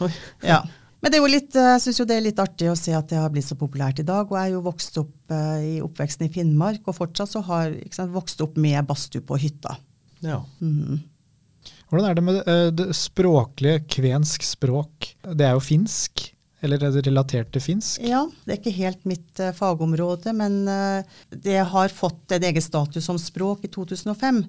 Oi. 0.04 0.12
Ja. 0.44 0.66
Men 1.00 1.12
det 1.12 1.20
er 1.20 1.24
jo 1.24 1.32
litt, 1.32 1.54
eh, 1.56 1.74
jeg 1.76 1.84
syns 1.86 2.00
jo 2.02 2.06
det 2.08 2.18
er 2.18 2.26
litt 2.26 2.42
artig 2.44 2.72
å 2.72 2.78
se 2.78 2.94
at 2.96 3.12
det 3.12 3.20
har 3.22 3.32
blitt 3.32 3.48
så 3.48 3.56
populært 3.60 4.02
i 4.02 4.08
dag. 4.08 4.28
Og 4.28 4.36
jeg 4.36 4.50
er 4.50 4.56
jo 4.56 4.66
vokst 4.66 5.00
opp 5.00 5.32
uh, 5.34 5.60
i 5.64 5.78
oppveksten 5.84 6.28
i 6.28 6.34
Finnmark, 6.34 6.84
og 6.88 6.98
fortsatt 6.98 7.32
så 7.32 7.44
har 7.48 7.72
jeg 7.72 8.10
vokst 8.12 8.44
opp 8.44 8.60
med 8.60 8.84
badstue 8.90 9.24
på 9.26 9.40
hytta. 9.40 9.78
Ja. 10.26 10.42
Mm. 10.60 11.00
Hvordan 11.90 12.10
er 12.10 12.20
det 12.20 12.26
med 12.26 12.42
uh, 12.44 12.68
det 12.76 12.90
språklige, 13.00 13.86
kvensk 13.96 14.44
språk? 14.44 15.14
Det 15.24 15.48
er 15.48 15.56
jo 15.56 15.64
finsk? 15.64 16.28
Eller 16.60 16.84
er 16.84 16.92
det 16.92 17.06
relatert 17.08 17.54
til 17.56 17.64
finsk? 17.64 18.04
Ja, 18.04 18.26
det 18.44 18.58
er 18.58 18.60
ikke 18.60 18.76
helt 18.82 19.06
mitt 19.08 19.40
uh, 19.40 19.54
fagområde, 19.56 20.36
men 20.36 20.66
det 21.32 21.62
har 21.72 21.96
fått 21.96 22.36
en 22.36 22.44
egen 22.50 22.66
status 22.66 23.08
som 23.08 23.22
språk 23.22 23.64
i 23.64 23.72
2005. 23.72 24.44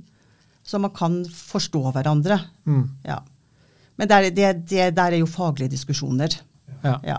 Så 0.67 0.83
man 0.83 0.91
kan 0.93 1.23
forstå 1.31 1.87
hverandre. 1.95 2.43
Mm. 2.67 2.89
Ja. 3.07 3.23
Men 4.01 4.09
der, 4.09 4.31
det, 4.33 4.53
det, 4.71 4.87
der 4.97 5.13
er 5.13 5.21
jo 5.21 5.29
faglige 5.29 5.75
diskusjoner. 5.75 6.33
Ja. 6.81 6.97
Ja. 7.05 7.19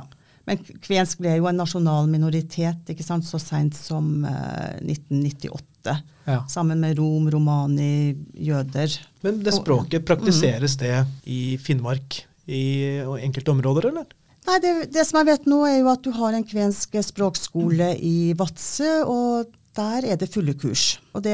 Men 0.49 0.61
kvensk 0.81 1.21
ble 1.21 1.35
jo 1.37 1.45
en 1.49 1.59
nasjonal 1.61 2.09
minoritet 2.09 2.89
ikke 2.89 3.05
sant, 3.05 3.27
så 3.27 3.37
seint 3.41 3.77
som 3.77 4.25
eh, 4.25 4.79
1998. 4.81 5.93
Ja. 6.25 6.39
Sammen 6.49 6.81
med 6.81 6.97
rom, 6.97 7.29
romani, 7.33 8.15
jøder. 8.33 8.97
Men 9.25 9.39
det 9.45 9.53
språket, 9.55 10.05
praktiseres 10.05 10.75
det 10.81 10.95
i 11.29 11.57
Finnmark 11.61 12.23
i 12.49 12.63
enkelte 13.21 13.53
områder, 13.53 13.91
eller? 13.91 14.09
Nei, 14.49 14.57
det, 14.61 14.73
det 14.93 15.05
som 15.05 15.21
jeg 15.21 15.29
vet 15.29 15.47
nå, 15.49 15.61
er 15.69 15.79
jo 15.83 15.89
at 15.91 16.01
du 16.01 16.09
har 16.17 16.33
en 16.33 16.45
kvensk 16.45 16.97
språkskole 17.05 17.93
i 18.01 18.33
Vadsø, 18.37 18.93
og 19.05 19.51
der 19.77 20.05
er 20.11 20.17
det 20.19 20.27
fulle 20.33 20.53
kurs. 20.59 20.97
Og 21.15 21.23
det, 21.23 21.31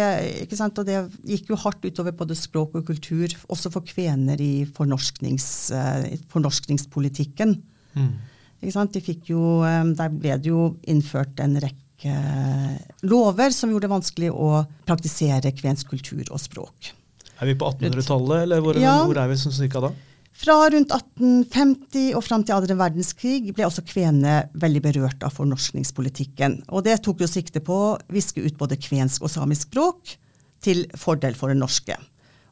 og 0.54 0.86
det 0.86 0.98
gikk 1.26 1.50
jo 1.50 1.58
hardt 1.58 1.86
utover 1.88 2.14
både 2.14 2.36
språk 2.38 2.76
og 2.78 2.86
kultur, 2.86 3.34
også 3.50 3.72
for 3.74 3.82
kvener 3.88 4.38
i 4.44 4.66
fornorsknings, 4.78 5.48
eh, 5.74 6.18
fornorskningspolitikken. 6.30 7.56
Ikke 7.98 8.74
sant? 8.74 8.94
De 8.94 9.02
fikk 9.02 9.32
jo, 9.34 9.64
eh, 9.66 9.84
der 9.98 10.14
ble 10.14 10.38
det 10.38 10.52
jo 10.52 10.76
innført 10.90 11.40
en 11.42 11.58
rekke 11.64 12.14
lover 13.10 13.50
som 13.54 13.72
gjorde 13.74 13.88
det 13.88 13.96
vanskelig 13.96 14.30
å 14.34 14.52
praktisere 14.86 15.54
kvensk 15.58 15.90
kultur 15.96 16.30
og 16.30 16.42
språk. 16.42 16.92
Er 17.42 17.50
vi 17.50 17.58
på 17.58 17.66
1800-tallet, 17.70 18.44
eller 18.46 18.62
hvor, 18.62 18.78
Ja. 18.78 19.04
hvor 19.06 19.18
er 19.18 19.28
vi 19.30 19.36
som 19.38 19.52
cirka 19.52 19.82
da? 19.82 19.92
Fra 20.38 20.54
rundt 20.70 20.92
1850 20.94 22.12
og 22.14 22.22
fram 22.22 22.44
til 22.46 22.54
andre 22.54 22.76
verdenskrig 22.78 23.56
ble 23.58 23.66
også 23.66 23.82
kvenene 23.88 24.52
veldig 24.62 24.84
berørt 24.86 25.24
av 25.26 25.34
fornorskningspolitikken. 25.34 26.60
Og 26.70 26.86
det 26.86 27.00
tok 27.06 27.24
jo 27.24 27.30
sikte 27.32 27.64
på 27.66 27.78
å 27.88 27.96
viske 28.14 28.44
ut 28.44 28.60
både 28.60 28.78
kvensk 28.78 29.26
og 29.26 29.34
samisk 29.34 29.72
språk 29.72 30.14
til 30.62 30.84
fordel 30.98 31.34
for 31.38 31.50
det 31.50 31.58
norske. 31.58 31.98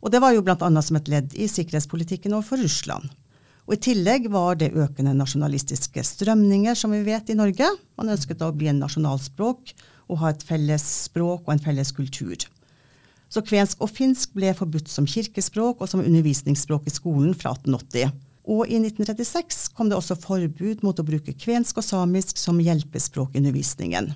Og 0.01 0.09
det 0.13 0.21
var 0.23 0.33
jo 0.33 0.41
bl.a. 0.45 0.57
som 0.57 0.97
et 0.97 1.11
ledd 1.13 1.37
i 1.37 1.45
sikkerhetspolitikken 1.49 2.33
overfor 2.33 2.63
Russland. 2.65 3.13
Og 3.65 3.77
I 3.77 3.81
tillegg 3.81 4.27
var 4.33 4.57
det 4.57 4.73
økende 4.73 5.13
nasjonalistiske 5.17 6.01
strømninger, 6.05 6.77
som 6.77 6.93
vi 6.93 7.03
vet, 7.05 7.29
i 7.29 7.37
Norge. 7.37 7.69
Man 7.97 8.13
ønsket 8.13 8.41
å 8.45 8.53
bli 8.53 8.69
en 8.69 8.81
nasjonalspråk 8.81 9.73
og 10.09 10.21
ha 10.21 10.33
et 10.33 10.45
felles 10.45 10.85
språk 11.05 11.45
og 11.45 11.53
en 11.53 11.65
felles 11.65 11.93
kultur. 11.93 12.49
Så 13.31 13.41
kvensk 13.45 13.81
og 13.83 13.91
finsk 13.91 14.35
ble 14.37 14.53
forbudt 14.55 14.91
som 14.91 15.07
kirkespråk 15.09 15.81
og 15.81 15.89
som 15.91 16.03
undervisningsspråk 16.03 16.85
i 16.87 16.93
skolen 16.93 17.33
fra 17.37 17.55
1880. 17.57 18.13
Og 18.45 18.69
i 18.69 18.77
1936 18.77 19.71
kom 19.73 19.89
det 19.89 19.97
også 19.97 20.17
forbud 20.21 20.83
mot 20.85 20.99
å 21.01 21.07
bruke 21.07 21.33
kvensk 21.33 21.81
og 21.81 21.87
samisk 21.87 22.37
som 22.37 22.61
hjelpespråk 22.61 23.33
i 23.33 23.41
undervisningen. 23.41 24.11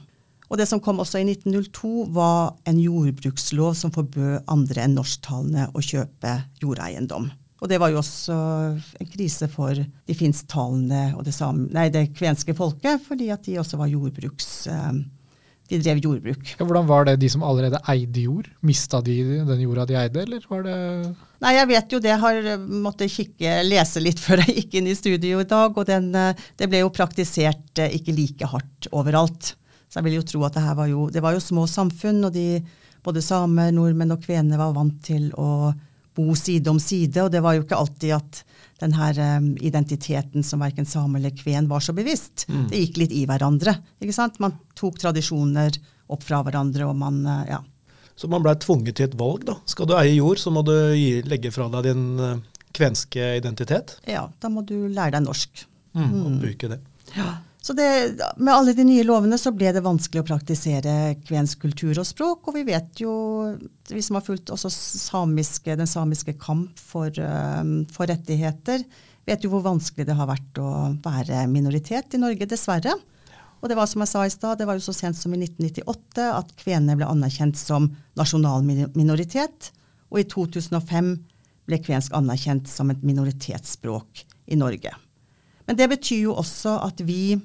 Og 0.50 0.58
det 0.58 0.66
som 0.70 0.82
kom 0.82 1.02
også 1.02 1.22
i 1.22 1.28
1902, 1.28 2.10
var 2.14 2.56
en 2.70 2.80
jordbrukslov 2.82 3.76
som 3.78 3.94
forbød 3.94 4.50
andre 4.50 4.86
enn 4.86 4.98
norsktalende 4.98 5.68
å 5.74 5.84
kjøpe 5.86 6.40
jordeiendom. 6.62 7.30
Og 7.60 7.68
det 7.70 7.78
var 7.82 7.92
jo 7.92 8.00
også 8.00 8.36
en 9.02 9.10
krise 9.12 9.50
for 9.52 9.76
de 9.76 10.16
finsktalende 10.16 11.10
og 11.18 11.26
det, 11.28 11.36
nei, 11.76 11.90
det 11.94 12.10
kvenske 12.16 12.56
folket, 12.58 13.04
fordi 13.06 13.30
at 13.36 13.46
de 13.46 13.60
også 13.62 13.82
var 13.82 13.92
jordbruks... 13.92 14.52
De 15.70 15.78
drev 15.78 16.00
jordbruk. 16.02 16.56
Ja, 16.58 16.66
hvordan 16.66 16.88
var 16.90 17.06
det 17.06 17.20
de 17.22 17.30
som 17.30 17.44
allerede 17.46 17.80
eide 17.92 18.24
jord? 18.26 18.48
Mista 18.66 19.02
de 19.06 19.18
den 19.46 19.62
jorda 19.62 19.86
de 19.90 19.98
eide, 20.00 20.24
eller 20.26 20.46
var 20.50 20.64
det 20.66 20.78
Nei, 21.40 21.54
jeg 21.56 21.70
vet 21.70 21.94
jo 21.94 22.00
det. 22.04 22.10
Jeg 22.12 22.20
har 22.20 22.48
eh, 22.54 22.64
måttet 22.84 23.14
kikke, 23.14 23.54
lese 23.64 24.02
litt 24.04 24.20
før 24.26 24.44
jeg 24.44 24.58
gikk 24.58 24.80
inn 24.80 24.90
i 24.92 24.98
studio 24.98 25.40
i 25.40 25.48
dag. 25.48 25.78
Og 25.78 25.88
den, 25.88 26.10
eh, 26.18 26.48
det 26.60 26.68
ble 26.72 26.84
jo 26.84 26.92
praktisert 26.96 27.80
eh, 27.80 27.96
ikke 27.96 28.16
like 28.18 28.50
hardt 28.52 28.90
overalt. 28.92 29.54
Så 29.90 30.00
jeg 30.00 30.10
vil 30.10 30.20
jo 30.20 30.26
tro 30.28 30.44
at 30.46 30.58
det 30.58 30.66
her 30.66 30.76
var 30.78 30.90
jo 30.92 31.08
Det 31.10 31.24
var 31.24 31.34
jo 31.34 31.44
små 31.44 31.64
samfunn, 31.70 32.26
og 32.28 32.34
de, 32.36 32.60
både 33.06 33.24
samer, 33.24 33.72
nordmenn 33.74 34.18
og 34.18 34.26
kvener 34.26 34.60
var 34.60 34.76
vant 34.76 35.00
til 35.06 35.30
å 35.40 35.72
bo 36.20 36.36
side 36.36 36.70
om 36.72 36.80
side. 36.84 37.24
Og 37.24 37.32
det 37.32 37.42
var 37.46 37.56
jo 37.56 37.64
ikke 37.64 37.80
alltid 37.80 38.14
at 38.20 38.44
den 38.84 38.94
her 38.96 39.18
um, 39.40 39.50
identiteten 39.64 40.46
som 40.46 40.62
verken 40.64 40.88
same 40.88 41.20
eller 41.20 41.34
kven 41.36 41.68
var 41.72 41.84
så 41.84 41.96
bevisst. 41.96 42.46
Det 42.70 42.84
gikk 42.84 43.02
litt 43.02 43.16
i 43.16 43.26
hverandre. 43.28 43.76
ikke 44.00 44.16
sant? 44.16 44.40
Man 44.44 44.56
tok 44.80 45.00
tradisjoner 45.02 45.80
opp 46.10 46.24
fra 46.26 46.42
hverandre, 46.46 46.88
og 46.90 46.96
man 47.00 47.20
uh, 47.28 47.44
ja. 47.50 47.60
Så 48.20 48.28
man 48.28 48.44
blei 48.44 48.56
tvunget 48.60 48.98
til 49.00 49.08
et 49.08 49.20
valg, 49.20 49.46
da. 49.48 49.56
Skal 49.70 49.88
du 49.88 49.96
eie 49.96 50.18
jord, 50.18 50.40
så 50.42 50.52
må 50.52 50.64
du 50.68 50.74
gi, 50.76 51.22
legge 51.24 51.52
fra 51.56 51.70
deg 51.72 51.88
din 51.88 52.08
uh, 52.20 52.40
kvenske 52.76 53.36
identitet. 53.40 53.98
ja, 54.08 54.28
da 54.40 54.52
må 54.52 54.64
du 54.68 54.76
lære 54.88 55.18
deg 55.18 55.26
norsk. 55.28 55.66
Og 56.00 56.42
bruke 56.44 56.70
det. 56.72 56.82
Så 57.62 57.74
det, 57.76 57.88
med 58.38 58.54
alle 58.54 58.74
de 58.74 58.86
nye 58.88 59.04
lovene 59.04 59.38
så 59.38 59.52
ble 59.52 59.74
det 59.76 59.84
vanskelig 59.84 60.24
å 60.24 60.28
praktisere 60.30 60.94
kvensk 61.28 61.66
kultur 61.66 62.00
og 62.00 62.08
språk. 62.08 62.48
Og 62.48 62.56
vi 62.56 62.64
vet 62.70 63.02
jo, 63.04 63.12
vi 63.92 64.04
som 64.04 64.16
har 64.16 64.24
fulgt 64.24 64.54
også 64.56 64.72
samiske, 64.72 65.76
den 65.76 65.90
samiske 65.90 66.38
kamp 66.40 66.80
for, 66.80 67.12
for 67.92 68.10
rettigheter, 68.10 68.86
vet 69.28 69.44
jo 69.44 69.52
hvor 69.52 69.66
vanskelig 69.68 70.08
det 70.08 70.16
har 70.18 70.30
vært 70.30 70.62
å 70.64 70.70
være 71.04 71.44
minoritet 71.52 72.16
i 72.16 72.22
Norge, 72.22 72.48
dessverre. 72.50 72.96
Og 73.60 73.68
det 73.68 73.76
var 73.76 73.90
som 73.92 74.06
jeg 74.06 74.12
sa 74.14 74.24
i 74.24 74.32
stad, 74.32 74.62
det 74.62 74.68
var 74.70 74.80
jo 74.80 74.86
så 74.86 74.96
sent 74.96 75.20
som 75.20 75.36
i 75.36 75.42
1998 75.42 76.30
at 76.32 76.56
kvenene 76.62 76.96
ble 76.96 77.10
anerkjent 77.12 77.60
som 77.60 77.90
nasjonal 78.18 78.64
minoritet. 78.64 79.74
Og 80.10 80.24
i 80.24 80.28
2005 80.32 81.12
ble 81.70 81.84
kvensk 81.84 82.16
anerkjent 82.18 82.72
som 82.72 82.90
et 82.90 83.04
minoritetsspråk 83.06 84.24
i 84.50 84.58
Norge. 84.58 84.96
Men 85.68 85.78
det 85.78 85.90
betyr 85.92 86.24
jo 86.30 86.38
også 86.40 86.80
at 86.88 87.04
vi 87.06 87.36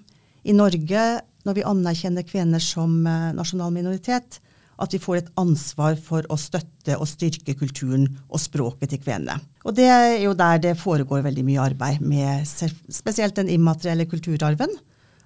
i 0.44 0.54
Norge, 0.56 1.04
når 1.44 1.58
vi 1.58 1.68
anerkjenner 1.68 2.26
kvener 2.26 2.62
som 2.62 3.02
eh, 3.08 3.30
nasjonal 3.36 3.72
minoritet, 3.74 4.40
at 4.80 4.94
vi 4.94 4.98
får 4.98 5.20
et 5.20 5.32
ansvar 5.38 5.96
for 6.02 6.26
å 6.32 6.38
støtte 6.40 6.96
og 6.98 7.06
styrke 7.06 7.54
kulturen 7.58 8.08
og 8.26 8.40
språket 8.42 8.90
til 8.90 9.02
kvenene. 9.04 9.38
Og 9.64 9.76
det 9.76 9.86
er 9.86 10.16
jo 10.24 10.34
der 10.36 10.60
det 10.62 10.74
foregår 10.80 11.22
veldig 11.24 11.44
mye 11.46 11.62
arbeid 11.62 12.02
med 12.02 12.42
spesielt 12.48 13.38
den 13.38 13.52
immaterielle 13.54 14.08
kulturarven. 14.10 14.72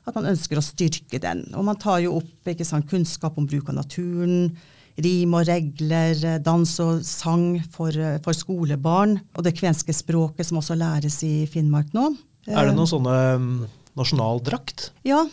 At 0.09 0.17
man 0.17 0.29
ønsker 0.31 0.61
å 0.61 0.65
styrke 0.65 1.21
den. 1.21 1.43
Og 1.57 1.65
man 1.69 1.77
tar 1.81 2.01
jo 2.01 2.19
opp 2.21 2.53
sant, 2.65 2.89
kunnskap 2.89 3.37
om 3.37 3.49
bruk 3.49 3.69
av 3.69 3.77
naturen, 3.81 4.53
rim 4.99 5.35
og 5.37 5.47
regler, 5.49 6.17
eh, 6.25 6.39
dans 6.43 6.71
og 6.85 7.03
sang 7.05 7.61
for, 7.73 7.89
eh, 7.89 8.19
for 8.25 8.33
skolebarn. 8.33 9.19
Og 9.37 9.45
det 9.45 9.57
kvenske 9.57 9.93
språket 9.93 10.47
som 10.47 10.59
også 10.59 10.77
læres 10.77 11.23
i 11.23 11.47
Finnmark 11.47 11.93
nå. 11.93 12.17
Er 12.49 12.65
det 12.65 12.75
noen 12.75 12.89
sånne 12.89 13.17
mm, 13.37 13.67
nasjonaldrakt? 13.99 14.91
Ja, 15.07 15.25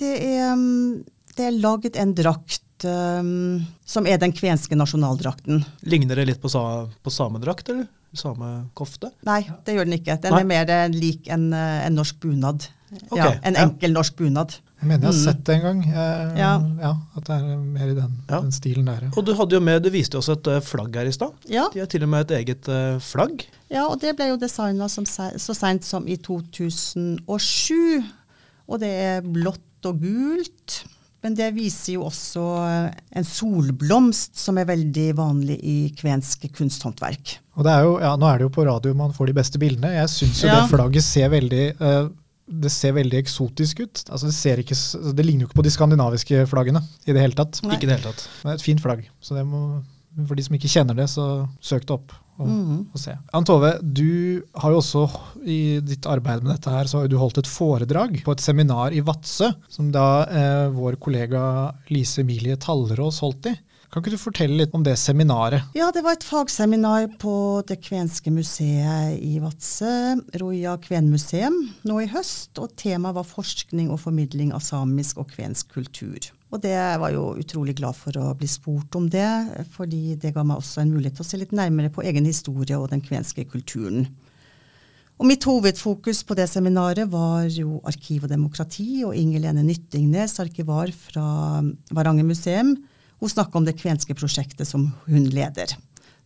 det 0.00 0.12
er, 0.20 0.54
mm, 0.58 1.04
det 1.36 1.48
er 1.48 1.60
laget 1.60 1.98
en 2.00 2.14
drakt 2.16 2.84
um, 2.84 3.64
som 3.88 4.08
er 4.08 4.20
den 4.20 4.34
kvenske 4.36 4.76
nasjonaldrakten. 4.78 5.64
Ligner 5.88 6.18
det 6.20 6.28
litt 6.32 6.42
på, 6.42 6.50
sa, 6.52 6.86
på 7.02 7.12
samedrakt, 7.12 7.70
eller? 7.72 7.88
Samekofte? 8.16 9.10
Nei, 9.28 9.42
det 9.66 9.74
gjør 9.76 9.88
den 9.88 9.98
ikke. 9.98 10.16
Den 10.22 10.32
Nei. 10.32 10.40
er 10.40 10.48
mer 10.48 10.70
eh, 10.72 10.86
lik 10.92 11.26
en, 11.32 11.50
eh, 11.52 11.82
en 11.84 11.98
norsk 11.98 12.20
bunad. 12.22 12.68
Ok, 13.10 13.16
ja, 13.18 13.32
en 13.42 13.54
ja. 13.54 13.64
enkel 13.66 13.92
norsk 13.92 14.16
bunad. 14.16 14.54
Jeg 14.80 14.88
mener 14.90 15.06
jeg 15.06 15.08
har 15.08 15.16
Mm. 15.16 15.24
sett 15.24 15.44
det 15.44 15.54
en 15.56 15.62
gang. 15.62 15.80
Eh, 15.88 16.36
Ja. 16.38 16.50
ja, 16.80 16.92
At 17.16 17.24
det 17.24 17.34
er 17.36 17.56
mer 17.56 17.88
i 17.90 17.94
den, 17.94 18.12
Ja. 18.28 18.40
den 18.40 18.52
stilen 18.52 18.84
der. 18.84 19.00
Ja. 19.02 19.10
Og 19.16 19.24
du 19.24 19.34
hadde 19.34 19.52
jo 19.56 19.60
med, 19.60 19.82
du 19.82 19.90
viste 19.90 20.16
oss 20.18 20.28
et 20.28 20.46
eh, 20.46 20.60
flagg 20.60 20.94
her 20.94 21.06
i 21.06 21.10
stad. 21.12 21.32
Ja, 21.48 21.68
De 21.72 21.80
har 21.80 21.86
til 21.86 22.02
og 22.02 22.08
med 22.10 22.30
et 22.30 22.46
eget 22.46 22.68
eh, 22.68 22.98
flagg. 23.00 23.46
ja, 23.70 23.86
og 23.88 23.98
det 24.00 24.14
ble 24.16 24.28
jo 24.28 24.36
designa 24.36 24.84
så 24.86 25.54
seint 25.56 25.82
som 25.84 26.06
i 26.06 26.16
2007. 26.16 28.04
Og 28.68 28.80
det 28.82 28.90
er 28.90 29.22
blått 29.22 29.60
og 29.86 30.00
gult. 30.02 30.84
Men 31.24 31.34
det 31.34 31.54
viser 31.56 31.94
jo 31.96 32.04
også 32.06 32.42
en 33.16 33.24
solblomst, 33.24 34.36
som 34.38 34.58
er 34.58 34.68
veldig 34.68 35.08
vanlig 35.18 35.56
i 35.64 35.76
kvensk 35.96 36.44
kunsthåndverk. 36.54 37.38
Og 37.56 37.64
det 37.66 37.72
er 37.72 37.82
jo, 37.82 37.96
ja, 38.02 38.12
Nå 38.20 38.28
er 38.32 38.38
det 38.38 38.46
jo 38.46 38.52
på 38.54 38.66
radio 38.66 38.94
man 38.94 39.12
får 39.16 39.26
de 39.32 39.32
beste 39.32 39.58
bildene. 39.58 39.94
Jeg 39.96 40.08
syns 40.12 40.42
jo 40.42 40.48
Ja. 40.48 40.60
det 40.60 40.70
flagget 40.70 41.02
ser 41.02 41.28
veldig 41.30 41.80
eh, 41.80 42.08
det 42.48 42.70
ser 42.70 42.92
veldig 42.94 43.18
eksotisk 43.18 43.80
ut. 43.82 44.04
Altså 44.10 44.28
det, 44.30 44.34
ser 44.36 44.60
ikke, 44.62 44.76
det 45.18 45.24
ligner 45.26 45.44
jo 45.46 45.48
ikke 45.50 45.58
på 45.60 45.66
de 45.66 45.72
skandinaviske 45.74 46.44
flaggene 46.50 46.82
i 47.06 47.12
det 47.12 47.20
hele 47.24 47.34
tatt. 47.34 47.58
Nei. 47.66 47.74
Ikke 47.74 47.88
det 47.90 47.98
hele 47.98 48.12
tatt. 48.12 48.28
Er 48.44 48.54
et 48.54 48.62
fint 48.62 48.80
flagg. 48.84 49.02
Så 49.20 49.34
det 49.34 49.42
må, 49.48 49.82
for 50.28 50.38
de 50.38 50.44
som 50.46 50.54
ikke 50.58 50.70
kjenner 50.70 50.94
det, 50.96 51.08
så 51.10 51.26
søk 51.60 51.82
det 51.88 51.96
opp 51.96 52.14
og, 52.38 52.46
Mhm. 52.46 52.78
og 52.92 53.00
se. 53.00 53.14
Ann 53.34 53.44
Tove, 53.48 53.70
du 53.82 54.42
har 54.60 54.70
jo 54.70 54.78
også 54.82 55.04
i 55.48 55.80
ditt 55.80 56.04
arbeid 56.06 56.42
med 56.44 56.52
dette 56.54 56.70
her, 56.70 56.84
så 56.84 57.00
har 57.00 57.08
du 57.08 57.16
holdt 57.18 57.38
et 57.40 57.48
foredrag 57.48 58.22
på 58.22 58.32
et 58.36 58.44
seminar 58.44 58.92
i 58.92 59.00
Vadsø, 59.00 59.48
som 59.72 59.90
da 59.90 60.04
eh, 60.28 60.68
vår 60.70 60.98
kollega 61.00 61.72
Lise 61.90 62.20
Emilie 62.20 62.56
Tallerås 62.60 63.20
holdt 63.24 63.46
i. 63.50 63.54
Kan 63.90 64.02
ikke 64.02 64.16
du 64.16 64.18
fortelle 64.18 64.58
litt 64.58 64.74
om 64.74 64.82
det 64.84 64.96
seminaret? 64.98 65.68
Ja, 65.78 65.92
det 65.94 66.02
var 66.04 66.16
et 66.16 66.26
fagseminar 66.26 67.06
på 67.22 67.62
det 67.68 67.78
kvenske 67.86 68.32
museet 68.34 69.14
i 69.22 69.36
Vadsø, 69.42 70.16
Roja 70.42 70.74
kvenmuseum, 70.82 71.60
nå 71.86 72.00
i 72.02 72.08
høst. 72.10 72.50
Og 72.58 72.74
temaet 72.78 73.16
var 73.16 73.28
forskning 73.28 73.92
og 73.94 74.02
formidling 74.02 74.50
av 74.56 74.64
samisk 74.66 75.22
og 75.22 75.30
kvensk 75.36 75.70
kultur. 75.78 76.32
Og 76.54 76.62
det 76.62 76.76
var 76.76 77.14
jo 77.14 77.32
utrolig 77.38 77.76
glad 77.78 77.96
for 77.98 78.18
å 78.18 78.32
bli 78.38 78.48
spurt 78.50 78.94
om 78.98 79.08
det, 79.10 79.28
fordi 79.74 80.16
det 80.20 80.34
ga 80.34 80.44
meg 80.46 80.60
også 80.60 80.82
en 80.82 80.92
mulighet 80.94 81.18
til 81.18 81.26
å 81.26 81.28
se 81.30 81.40
litt 81.40 81.54
nærmere 81.54 81.92
på 81.94 82.04
egen 82.06 82.26
historie 82.26 82.78
og 82.78 82.90
den 82.90 83.02
kvenske 83.04 83.46
kulturen. 83.50 84.08
Og 85.16 85.24
mitt 85.30 85.46
hovedfokus 85.48 86.20
på 86.28 86.36
det 86.36 86.44
seminaret 86.50 87.08
var 87.08 87.46
jo 87.48 87.78
arkiv 87.88 88.26
og 88.26 88.34
demokrati, 88.34 89.00
og 89.06 89.16
Inger 89.16 89.46
Lene 89.46 89.64
Nyttingnes, 89.64 90.36
arkivar 90.42 90.92
fra 90.92 91.62
Varanger 91.96 92.26
museum, 92.28 92.74
hun 93.26 93.34
snakka 93.34 93.58
om 93.58 93.66
det 93.66 93.80
kvenske 93.80 94.14
prosjektet 94.16 94.68
som 94.68 94.92
hun 95.10 95.24
leder. 95.34 95.74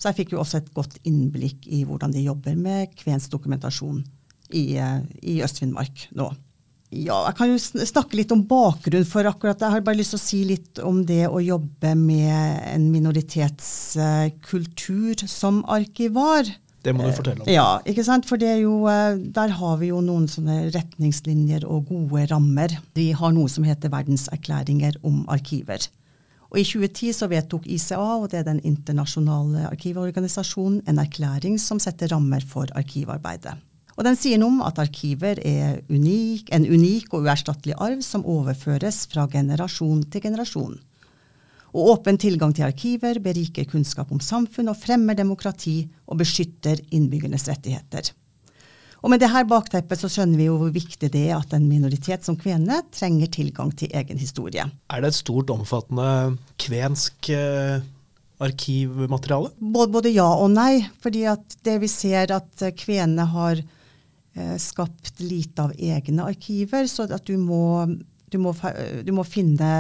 Så 0.01 0.09
jeg 0.09 0.17
fikk 0.23 0.31
jo 0.35 0.41
også 0.41 0.57
et 0.61 0.71
godt 0.77 0.95
innblikk 1.09 1.67
i 1.69 1.79
hvordan 1.89 2.13
de 2.15 2.21
jobber 2.25 2.55
med 2.57 2.95
kvensk 2.97 3.29
dokumentasjon 3.35 3.99
i, 4.57 4.79
eh, 4.81 5.01
i 5.23 5.43
Øst-Finnmark 5.45 6.09
nå. 6.17 6.31
Ja, 6.91 7.27
jeg 7.29 7.37
kan 7.39 7.49
jo 7.53 7.59
snakke 7.87 8.17
litt 8.19 8.33
om 8.35 8.43
bakgrunn 8.51 9.07
for 9.07 9.23
akkurat 9.29 9.61
Jeg 9.63 9.71
har 9.77 9.85
bare 9.87 10.01
lyst 10.01 10.11
til 10.17 10.19
å 10.19 10.25
si 10.25 10.41
litt 10.49 10.81
om 10.83 11.07
det 11.07 11.29
å 11.29 11.39
jobbe 11.39 11.95
med 11.95 12.65
en 12.67 12.91
minoritetskultur 12.91 15.23
som 15.31 15.63
arkivar. 15.71 16.51
Det 16.83 16.93
må 16.97 17.07
du 17.07 17.13
fortelle 17.15 17.45
om. 17.45 17.49
Ja, 17.53 17.79
ikke 17.87 18.05
sant? 18.07 18.27
For 18.27 18.37
det 18.41 18.61
jo, 18.65 18.89
eh, 18.91 19.17
der 19.21 19.49
har 19.61 19.77
vi 19.79 19.87
jo 19.93 20.01
noen 20.03 20.27
sånne 20.33 20.73
retningslinjer 20.75 21.65
og 21.69 21.87
gode 21.93 22.27
rammer. 22.33 22.71
Vi 22.97 23.13
har 23.13 23.33
noe 23.37 23.49
som 23.53 23.65
heter 23.69 23.93
verdenserklæringer 23.93 24.97
om 25.07 25.29
arkiver. 25.29 25.79
Og 26.51 26.59
I 26.59 26.67
2010 26.67 27.13
så 27.15 27.29
vedtok 27.31 27.67
ICA, 27.71 27.99
og 28.19 28.31
det 28.33 28.41
er 28.41 28.47
den 28.49 28.61
internasjonale 28.67 29.69
arkivorganisasjonen, 29.71 30.83
en 30.91 30.99
erklæring 30.99 31.59
som 31.63 31.79
setter 31.79 32.11
rammer 32.11 32.43
for 32.43 32.71
arkivarbeidet. 32.75 33.55
Og 33.97 34.07
Den 34.07 34.17
sier 34.17 34.41
noe 34.41 34.49
om 34.49 34.63
at 34.65 34.79
arkiver 34.81 35.39
er 35.47 35.83
unik, 35.93 36.49
en 36.57 36.65
unik 36.67 37.13
og 37.13 37.27
uerstattelig 37.27 37.77
arv 37.77 38.01
som 38.03 38.25
overføres 38.25 39.05
fra 39.13 39.27
generasjon 39.31 40.07
til 40.11 40.25
generasjon. 40.25 40.79
Og 41.71 41.91
åpen 41.93 42.19
tilgang 42.19 42.55
til 42.57 42.67
arkiver 42.67 43.21
beriker 43.23 43.69
kunnskap 43.69 44.11
om 44.11 44.23
samfunn 44.25 44.73
og 44.73 44.81
fremmer 44.81 45.15
demokrati 45.15 45.85
og 46.09 46.19
beskytter 46.23 46.81
innbyggernes 46.91 47.47
rettigheter. 47.53 48.11
Og 49.01 49.13
Med 49.13 49.23
det 49.23 49.31
her 49.33 49.47
bakteppet 49.49 50.01
så 50.01 50.11
skjønner 50.13 50.41
vi 50.41 50.49
jo 50.51 50.59
hvor 50.61 50.73
viktig 50.75 51.09
det 51.13 51.23
er 51.31 51.39
at 51.39 51.55
en 51.57 51.69
minoritet 51.69 52.27
som 52.27 52.37
kvenene 52.41 52.83
trenger 52.93 53.33
tilgang 53.33 53.73
til 53.73 53.93
egen 53.97 54.21
historie. 54.21 54.67
Er 54.93 55.01
det 55.01 55.13
et 55.13 55.21
stort, 55.23 55.53
omfattende 55.53 56.37
kvensk 56.61 57.31
eh, 57.33 57.81
arkivmateriale? 58.45 59.55
Både, 59.57 59.91
både, 59.97 60.13
ja 60.13 60.29
og 60.29 60.53
nei. 60.53 60.85
fordi 61.01 61.25
at 61.33 61.59
det 61.65 61.79
vi 61.81 61.89
ser 61.93 62.35
at 62.37 62.67
kvenene 62.77 63.25
har 63.33 63.63
eh, 63.63 64.57
skapt 64.61 65.25
lite 65.25 65.69
av 65.69 65.75
egne 65.77 66.29
arkiver, 66.29 66.89
så 66.91 67.09
at 67.09 67.25
du 67.25 67.39
må, 67.41 67.89
du 68.29 68.41
må, 68.43 68.53
du 69.05 69.13
må 69.17 69.25
finne 69.25 69.73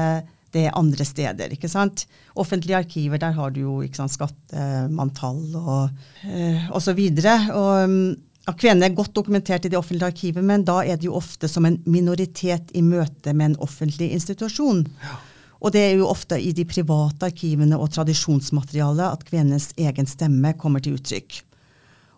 det 0.50 0.64
andre 0.74 1.04
steder. 1.06 1.52
ikke 1.54 1.68
sant? 1.70 2.06
Offentlige 2.34 2.80
arkiver, 2.80 3.20
der 3.22 3.36
har 3.36 3.52
du 3.54 3.60
jo 3.60 3.76
ikke 3.84 4.00
sant, 4.00 4.16
skattemanntall 4.16 5.44
og 5.60 6.80
så 6.82 6.96
videre, 6.96 7.36
Og 7.54 8.16
Kvenene 8.49 8.88
er 8.88 8.97
godt 8.97 9.12
dokumentert 9.14 9.66
i 9.66 9.70
det 9.70 9.78
offentlige 9.78 10.09
arkivet, 10.11 10.44
men 10.44 10.64
da 10.66 10.80
er 10.82 10.97
det 10.99 11.06
jo 11.06 11.18
ofte 11.18 11.49
som 11.49 11.66
en 11.68 11.76
minoritet 11.87 12.73
i 12.75 12.82
møte 12.82 13.35
med 13.37 13.52
en 13.52 13.59
offentlig 13.62 14.11
institusjon. 14.16 14.87
Ja. 15.04 15.18
Og 15.61 15.75
det 15.75 15.82
er 15.85 15.99
jo 16.00 16.09
ofte 16.09 16.38
i 16.40 16.54
de 16.56 16.64
private 16.64 17.28
arkivene 17.28 17.76
og 17.76 17.92
tradisjonsmaterialet 17.92 19.04
at 19.04 19.25
kvenenes 19.28 19.70
egen 19.76 20.09
stemme 20.09 20.54
kommer 20.59 20.80
til 20.80 20.97
uttrykk. 20.97 21.42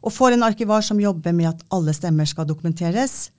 Og 0.03 0.15
for 0.15 0.35
en 0.35 0.47
arkivar 0.47 0.83
som 0.87 1.01
jobber 1.03 1.35
med 1.35 1.51
at 1.51 1.65
alle 1.75 1.95
stemmer 1.95 2.27
skal 2.27 2.47
dokumenteres, 2.47 3.31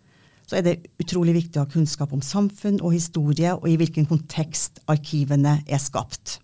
så 0.48 0.60
er 0.60 0.66
det 0.66 0.76
utrolig 1.00 1.38
viktig 1.38 1.60
å 1.60 1.64
ha 1.64 1.72
kunnskap 1.72 2.12
om 2.16 2.24
samfunn 2.24 2.82
og 2.84 2.96
historie, 2.96 3.54
og 3.56 3.68
i 3.70 3.78
hvilken 3.80 4.08
kontekst 4.10 4.82
arkivene 4.92 5.62
er 5.64 5.80
skapt. 5.80 6.40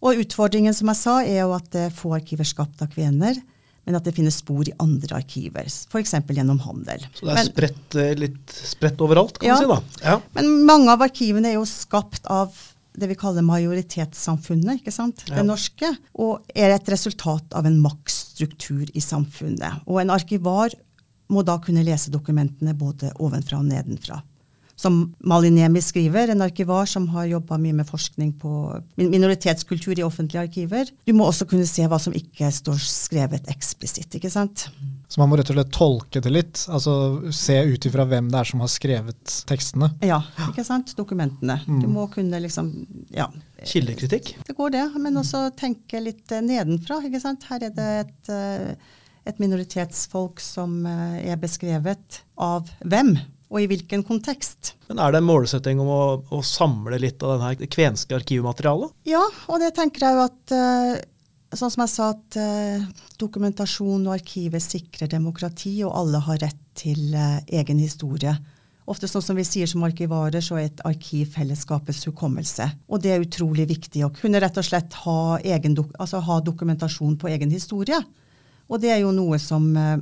Og 0.00 0.20
utfordringen 0.24 0.74
som 0.76 0.88
jeg 0.92 1.00
sa, 1.00 1.18
er 1.24 1.42
jo 1.42 1.52
at 1.56 1.68
det 1.76 1.90
få 1.96 2.14
arkiver 2.16 2.48
skapt 2.48 2.80
av 2.84 2.88
kvener, 2.92 3.36
men 3.86 3.96
at 3.98 4.06
det 4.06 4.16
finnes 4.16 4.40
spor 4.42 4.66
i 4.66 4.74
andre 4.82 5.20
arkiver, 5.20 5.68
f.eks. 5.70 6.14
gjennom 6.34 6.58
handel. 6.64 7.04
Så 7.14 7.28
det 7.28 7.36
er 7.36 7.48
spredt, 7.48 7.98
eh, 8.02 8.14
litt 8.18 8.54
spredt 8.74 9.02
overalt, 9.04 9.38
kan 9.38 9.52
ja, 9.52 9.58
man 9.62 9.84
si? 9.84 10.00
da? 10.00 10.08
Ja. 10.10 10.16
Men 10.34 10.56
mange 10.66 10.94
av 10.96 11.04
arkivene 11.06 11.52
er 11.52 11.60
jo 11.60 11.68
skapt 11.70 12.26
av 12.26 12.56
det 12.96 13.10
vi 13.10 13.18
kaller 13.18 13.44
majoritetssamfunnet, 13.46 14.80
ikke 14.80 14.94
sant? 14.94 15.22
det 15.28 15.44
norske, 15.44 15.90
og 16.18 16.46
er 16.56 16.72
et 16.74 16.88
resultat 16.90 17.54
av 17.54 17.68
en 17.68 17.76
maktstruktur 17.84 18.88
i 18.88 19.02
samfunnet. 19.04 19.84
Og 19.86 20.00
en 20.02 20.14
arkivar 20.14 20.74
må 21.32 21.42
da 21.46 21.58
kunne 21.62 21.84
lese 21.86 22.12
dokumentene 22.14 22.74
både 22.78 23.12
ovenfra 23.22 23.60
og 23.60 23.68
nedenfra. 23.68 24.22
Som 24.76 25.14
Malin 25.24 25.54
Niemi 25.56 25.80
skriver, 25.80 26.28
en 26.28 26.44
arkivar 26.44 26.86
som 26.90 27.08
har 27.14 27.28
jobba 27.30 27.56
mye 27.60 27.78
med 27.78 27.88
forskning 27.88 28.34
på 28.40 28.50
minoritetskultur 29.00 29.98
i 29.98 30.04
offentlige 30.04 30.42
arkiver. 30.42 30.90
Du 31.08 31.14
må 31.16 31.28
også 31.30 31.46
kunne 31.48 31.64
se 31.68 31.86
hva 31.88 31.98
som 32.02 32.12
ikke 32.16 32.50
står 32.52 32.82
skrevet 32.84 33.48
eksplisitt. 33.52 34.18
ikke 34.18 34.30
sant? 34.32 34.66
Så 35.08 35.22
man 35.22 35.30
må 35.30 35.38
rett 35.38 35.48
og 35.54 35.56
slett 35.56 35.72
tolke 35.72 36.20
det 36.20 36.32
litt? 36.34 36.66
altså 36.68 37.30
Se 37.32 37.56
ut 37.64 37.88
ifra 37.88 38.04
hvem 38.10 38.28
det 38.32 38.40
er 38.42 38.50
som 38.50 38.60
har 38.64 38.70
skrevet 38.72 39.38
tekstene? 39.48 39.92
Ja, 40.04 40.20
ikke 40.50 40.66
sant? 40.66 40.92
Dokumentene. 40.98 41.60
Mm. 41.64 41.80
Du 41.80 41.88
må 41.92 42.04
kunne 42.12 42.42
liksom 42.44 42.72
ja. 43.14 43.30
Kildekritikk? 43.64 44.34
Det 44.44 44.58
går 44.58 44.76
det, 44.76 44.84
men 45.00 45.16
også 45.16 45.46
tenke 45.56 46.02
litt 46.04 46.36
nedenfra. 46.44 47.00
ikke 47.06 47.22
sant? 47.22 47.48
Her 47.48 47.70
er 47.70 47.74
det 47.80 47.90
et 48.04 48.32
eh, 48.34 48.92
et 49.26 49.40
minoritetsfolk 49.42 50.40
som 50.42 50.84
eh, 50.86 51.32
er 51.32 51.40
beskrevet 51.40 52.20
av 52.38 52.68
hvem, 52.86 53.16
og 53.46 53.60
i 53.62 53.66
hvilken 53.70 54.02
kontekst. 54.06 54.74
Men 54.90 55.00
Er 55.02 55.12
det 55.12 55.20
en 55.22 55.28
målsetting 55.28 55.80
om 55.82 55.90
å, 55.90 56.04
å 56.34 56.40
samle 56.42 56.98
litt 57.02 57.22
av 57.22 57.36
denne 57.36 57.68
kvenske 57.70 58.16
arkivmaterialet? 58.18 58.94
Ja, 59.08 59.22
og 59.46 59.62
det 59.62 59.74
tenker 59.76 60.06
jeg 60.06 60.18
jo 60.18 60.24
at 60.26 60.56
eh, 60.56 61.04
Sånn 61.56 61.70
som 61.70 61.84
jeg 61.84 61.92
sa, 61.92 62.08
at 62.10 62.36
uh, 62.42 63.04
dokumentasjon 63.22 64.02
og 64.08 64.16
arkivet 64.16 64.60
sikrer 64.60 65.08
demokrati, 65.08 65.76
og 65.86 65.94
alle 65.94 66.18
har 66.26 66.40
rett 66.42 66.58
til 66.76 67.14
uh, 67.14 67.38
egen 67.46 67.78
historie. 67.80 68.32
Ofte 68.86 69.08
sånn 69.10 69.24
som 69.24 69.38
vi 69.38 69.44
sier 69.46 69.70
som 69.70 69.82
arkivarer, 69.86 70.42
så 70.42 70.58
er 70.58 70.68
et 70.68 70.82
arkiv 70.86 71.32
fellesskapets 71.34 72.04
hukommelse. 72.06 72.66
Og 72.86 73.02
det 73.02 73.14
er 73.14 73.24
utrolig 73.24 73.66
viktig 73.70 74.04
å 74.06 74.12
kunne 74.14 74.42
rett 74.42 74.58
og 74.58 74.66
slett 74.66 74.94
ha, 75.02 75.38
egen, 75.42 75.74
altså 75.98 76.20
ha 76.22 76.38
dokumentasjon 76.44 77.16
på 77.18 77.30
egen 77.32 77.54
historie. 77.54 77.98
Og 78.70 78.82
det 78.82 78.92
er 78.94 79.00
jo 79.02 79.14
noe 79.14 79.40
som 79.42 79.66
eh, 79.78 79.96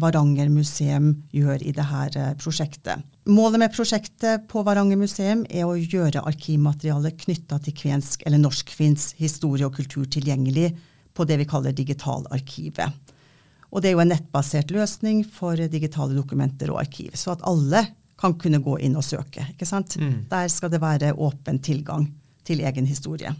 Varanger 0.00 0.50
museum 0.52 1.10
gjør 1.34 1.62
i 1.62 1.72
dette 1.76 2.20
eh, 2.20 2.34
prosjektet. 2.40 3.04
Målet 3.28 3.62
med 3.62 3.74
prosjektet 3.74 4.46
på 4.48 4.62
Varanger 4.66 5.00
museum 5.00 5.44
er 5.50 5.66
å 5.68 5.76
gjøre 5.76 6.24
arkivmateriale 6.28 7.12
knytta 7.18 7.60
til 7.64 7.76
kvensk 7.76 8.24
eller 8.26 8.40
norsk-finsk 8.42 9.20
historie 9.20 9.68
og 9.68 9.76
kultur 9.76 10.06
tilgjengelig 10.08 10.70
på 11.14 11.26
det 11.28 11.40
vi 11.40 11.48
kaller 11.50 11.74
digitalarkivet. 11.76 13.14
Og 13.68 13.82
det 13.82 13.90
er 13.90 13.98
jo 13.98 14.02
en 14.04 14.12
nettbasert 14.14 14.70
løsning 14.72 15.24
for 15.26 15.60
digitale 15.68 16.16
dokumenter 16.16 16.70
og 16.72 16.80
arkiv, 16.80 17.12
så 17.18 17.34
at 17.34 17.44
alle 17.48 17.84
kan 18.18 18.34
kunne 18.40 18.62
gå 18.64 18.78
inn 18.86 18.96
og 18.98 19.04
søke. 19.06 19.44
ikke 19.52 19.68
sant? 19.68 19.98
Mm. 20.00 20.24
Der 20.30 20.48
skal 20.50 20.72
det 20.72 20.80
være 20.82 21.12
åpen 21.14 21.60
tilgang 21.62 22.08
til 22.48 22.64
egen 22.64 22.88
historie. 22.88 23.34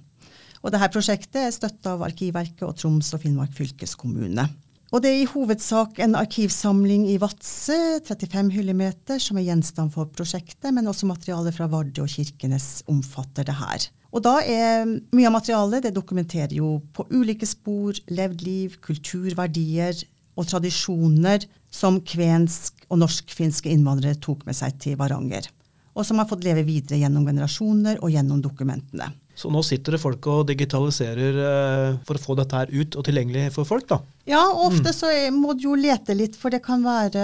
Og 0.62 0.73
dette 0.75 0.90
prosjektet 0.92 1.40
er 1.44 1.55
støtta 1.55 1.94
av 1.94 2.05
Arkivverket 2.07 2.66
og 2.66 2.77
Troms 2.79 3.12
og 3.14 3.23
Finnmark 3.23 3.55
fylkeskommune. 3.57 4.47
Og 4.88 5.03
det 5.05 5.11
er 5.11 5.18
i 5.20 5.29
hovedsak 5.29 5.98
en 6.01 6.16
arkivsamling 6.16 7.03
i 7.12 7.18
Vadsø, 7.20 7.77
35 8.09 8.55
hyllemeter, 8.55 9.18
som 9.20 9.37
er 9.37 9.44
gjenstand 9.51 9.92
for 9.92 10.09
prosjektet, 10.09 10.70
men 10.72 10.88
også 10.88 11.09
materiale 11.11 11.53
fra 11.53 11.66
Vardø 11.68 12.07
og 12.07 12.09
Kirkenes 12.09 12.87
omfatter 12.88 13.44
det 13.44 13.57
her. 13.59 13.85
Og 14.16 14.24
da 14.24 14.38
er 14.40 14.88
mye 14.88 15.29
av 15.29 15.35
materialet 15.35 15.85
det 15.85 15.92
dokumenterer 15.92 16.57
jo 16.57 16.79
på 16.96 17.05
ulike 17.12 17.44
spor 17.44 18.01
levd 18.09 18.46
liv, 18.46 18.79
kulturverdier 18.81 20.01
og 20.38 20.48
tradisjoner 20.48 21.44
som 21.68 22.01
kvensk 22.01 22.87
og 22.88 23.03
norsk-finske 23.03 23.68
innvandrere 23.68 24.16
tok 24.24 24.46
med 24.48 24.57
seg 24.57 24.81
til 24.81 24.96
Varanger, 24.96 25.51
og 25.92 26.09
som 26.09 26.22
har 26.22 26.31
fått 26.31 26.48
leve 26.48 26.64
videre 26.64 27.03
gjennom 27.03 27.29
generasjoner 27.29 28.01
og 28.01 28.14
gjennom 28.14 28.40
dokumentene. 28.40 29.12
Så 29.38 29.51
nå 29.55 29.62
sitter 29.62 29.94
det 29.94 30.03
folk 30.03 30.24
og 30.27 30.48
digitaliserer 30.48 31.37
eh, 31.46 31.98
for 32.07 32.18
å 32.18 32.22
få 32.22 32.35
dette 32.40 32.59
her 32.59 32.72
ut 32.74 32.96
og 32.98 33.07
tilgjengelig 33.07 33.53
for 33.55 33.68
folk, 33.68 33.87
da? 33.90 34.01
Ja, 34.27 34.42
ofte 34.51 34.90
mm. 34.90 34.96
så 34.96 35.12
må 35.35 35.55
du 35.55 35.68
jo 35.68 35.77
lete 35.79 36.16
litt, 36.18 36.35
for 36.38 36.51
det 36.51 36.64
kan 36.64 36.83
være 36.83 37.22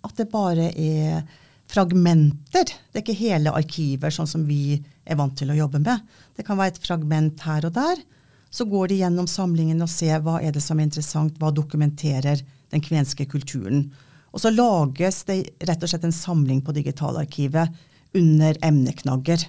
at 0.00 0.16
det 0.18 0.26
bare 0.32 0.72
er 0.74 1.22
fragmenter. 1.70 2.72
Det 2.90 2.98
er 2.98 3.04
ikke 3.04 3.20
hele 3.20 3.54
arkiver, 3.54 4.10
sånn 4.10 4.28
som 4.30 4.46
vi 4.48 4.80
er 5.06 5.18
vant 5.18 5.36
til 5.38 5.52
å 5.52 5.58
jobbe 5.58 5.82
med. 5.84 6.02
Det 6.34 6.46
kan 6.46 6.58
være 6.58 6.74
et 6.74 6.82
fragment 6.82 7.44
her 7.46 7.68
og 7.68 7.76
der. 7.76 8.02
Så 8.50 8.66
går 8.66 8.90
de 8.90 9.00
gjennom 9.04 9.28
samlingen 9.30 9.82
og 9.84 9.92
ser 9.92 10.22
hva 10.24 10.40
er 10.42 10.54
det 10.54 10.62
som 10.64 10.80
er 10.80 10.88
interessant, 10.88 11.36
hva 11.38 11.52
dokumenterer 11.54 12.42
den 12.74 12.82
kvenske 12.82 13.28
kulturen. 13.30 13.86
Og 14.34 14.42
så 14.42 14.50
lages 14.50 15.22
det 15.28 15.38
rett 15.66 15.82
og 15.82 15.90
slett 15.90 16.06
en 16.06 16.14
samling 16.14 16.62
på 16.66 16.74
digitalarkivet 16.74 17.70
under 18.18 18.58
emneknagger. 18.66 19.46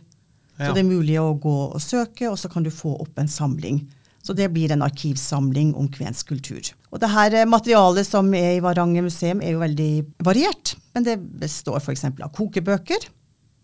Ja. 0.61 0.69
Så 0.69 0.77
det 0.77 0.83
er 0.83 0.91
mulig 0.91 1.17
å 1.17 1.33
gå 1.41 1.55
og 1.71 1.81
søke, 1.81 2.29
og 2.29 2.37
så 2.37 2.51
kan 2.51 2.65
du 2.65 2.69
få 2.73 2.93
opp 3.01 3.17
en 3.17 3.31
samling. 3.31 3.81
Så 4.21 4.35
det 4.37 4.51
blir 4.53 4.69
en 4.69 4.83
arkivsamling 4.85 5.73
om 5.77 5.87
kvensk 5.89 6.29
kultur. 6.29 6.67
Og 6.93 7.01
det 7.01 7.09
her 7.09 7.33
eh, 7.39 7.49
materialet 7.49 8.05
som 8.05 8.29
er 8.37 8.59
i 8.59 8.61
Varanger 8.61 9.07
museum, 9.07 9.41
er 9.41 9.55
jo 9.55 9.63
veldig 9.63 9.93
variert. 10.21 10.75
Men 10.93 11.07
det 11.07 11.17
består 11.41 11.81
f.eks. 11.81 12.05
av 12.11 12.29
kokebøker, 12.35 13.07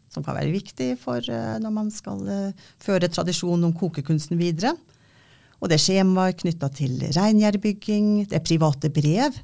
som 0.10 0.26
kan 0.26 0.40
være 0.40 0.56
viktig 0.56 0.96
for 1.02 1.22
uh, 1.30 1.58
når 1.62 1.74
man 1.76 1.92
skal 1.94 2.24
uh, 2.26 2.68
føre 2.82 3.10
tradisjonen 3.12 3.68
om 3.68 3.76
kokekunsten 3.78 4.40
videre. 4.40 4.74
Og 5.62 5.70
det 5.70 5.78
er 5.78 5.84
skjemaer 5.84 6.34
knytta 6.38 6.72
til 6.74 7.04
reingjerdbygging, 7.14 8.30
det 8.32 8.40
er 8.40 8.46
private 8.46 8.90
brev 8.94 9.38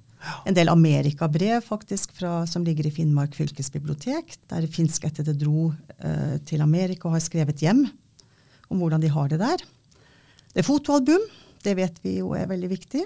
en 0.47 0.55
del 0.55 0.71
amerikabrev 0.71 1.63
faktisk 1.65 2.13
fra, 2.17 2.43
som 2.49 2.65
ligger 2.65 2.88
i 2.88 2.93
Finnmark 2.93 3.36
fylkesbibliotek, 3.38 4.38
der 4.51 4.69
finskættede 4.71 5.36
dro 5.39 5.71
uh, 5.71 6.36
til 6.47 6.63
Amerika 6.63 7.09
og 7.09 7.17
har 7.17 7.25
skrevet 7.25 7.63
hjem 7.63 7.86
om 8.71 8.79
hvordan 8.81 9.03
de 9.03 9.12
har 9.12 9.31
det 9.31 9.41
der. 9.43 9.65
Det 10.53 10.63
er 10.63 10.69
fotoalbum. 10.69 11.27
Det 11.63 11.75
vet 11.79 11.99
vi 12.03 12.17
jo 12.19 12.33
er 12.38 12.49
veldig 12.49 12.69
viktig. 12.71 13.05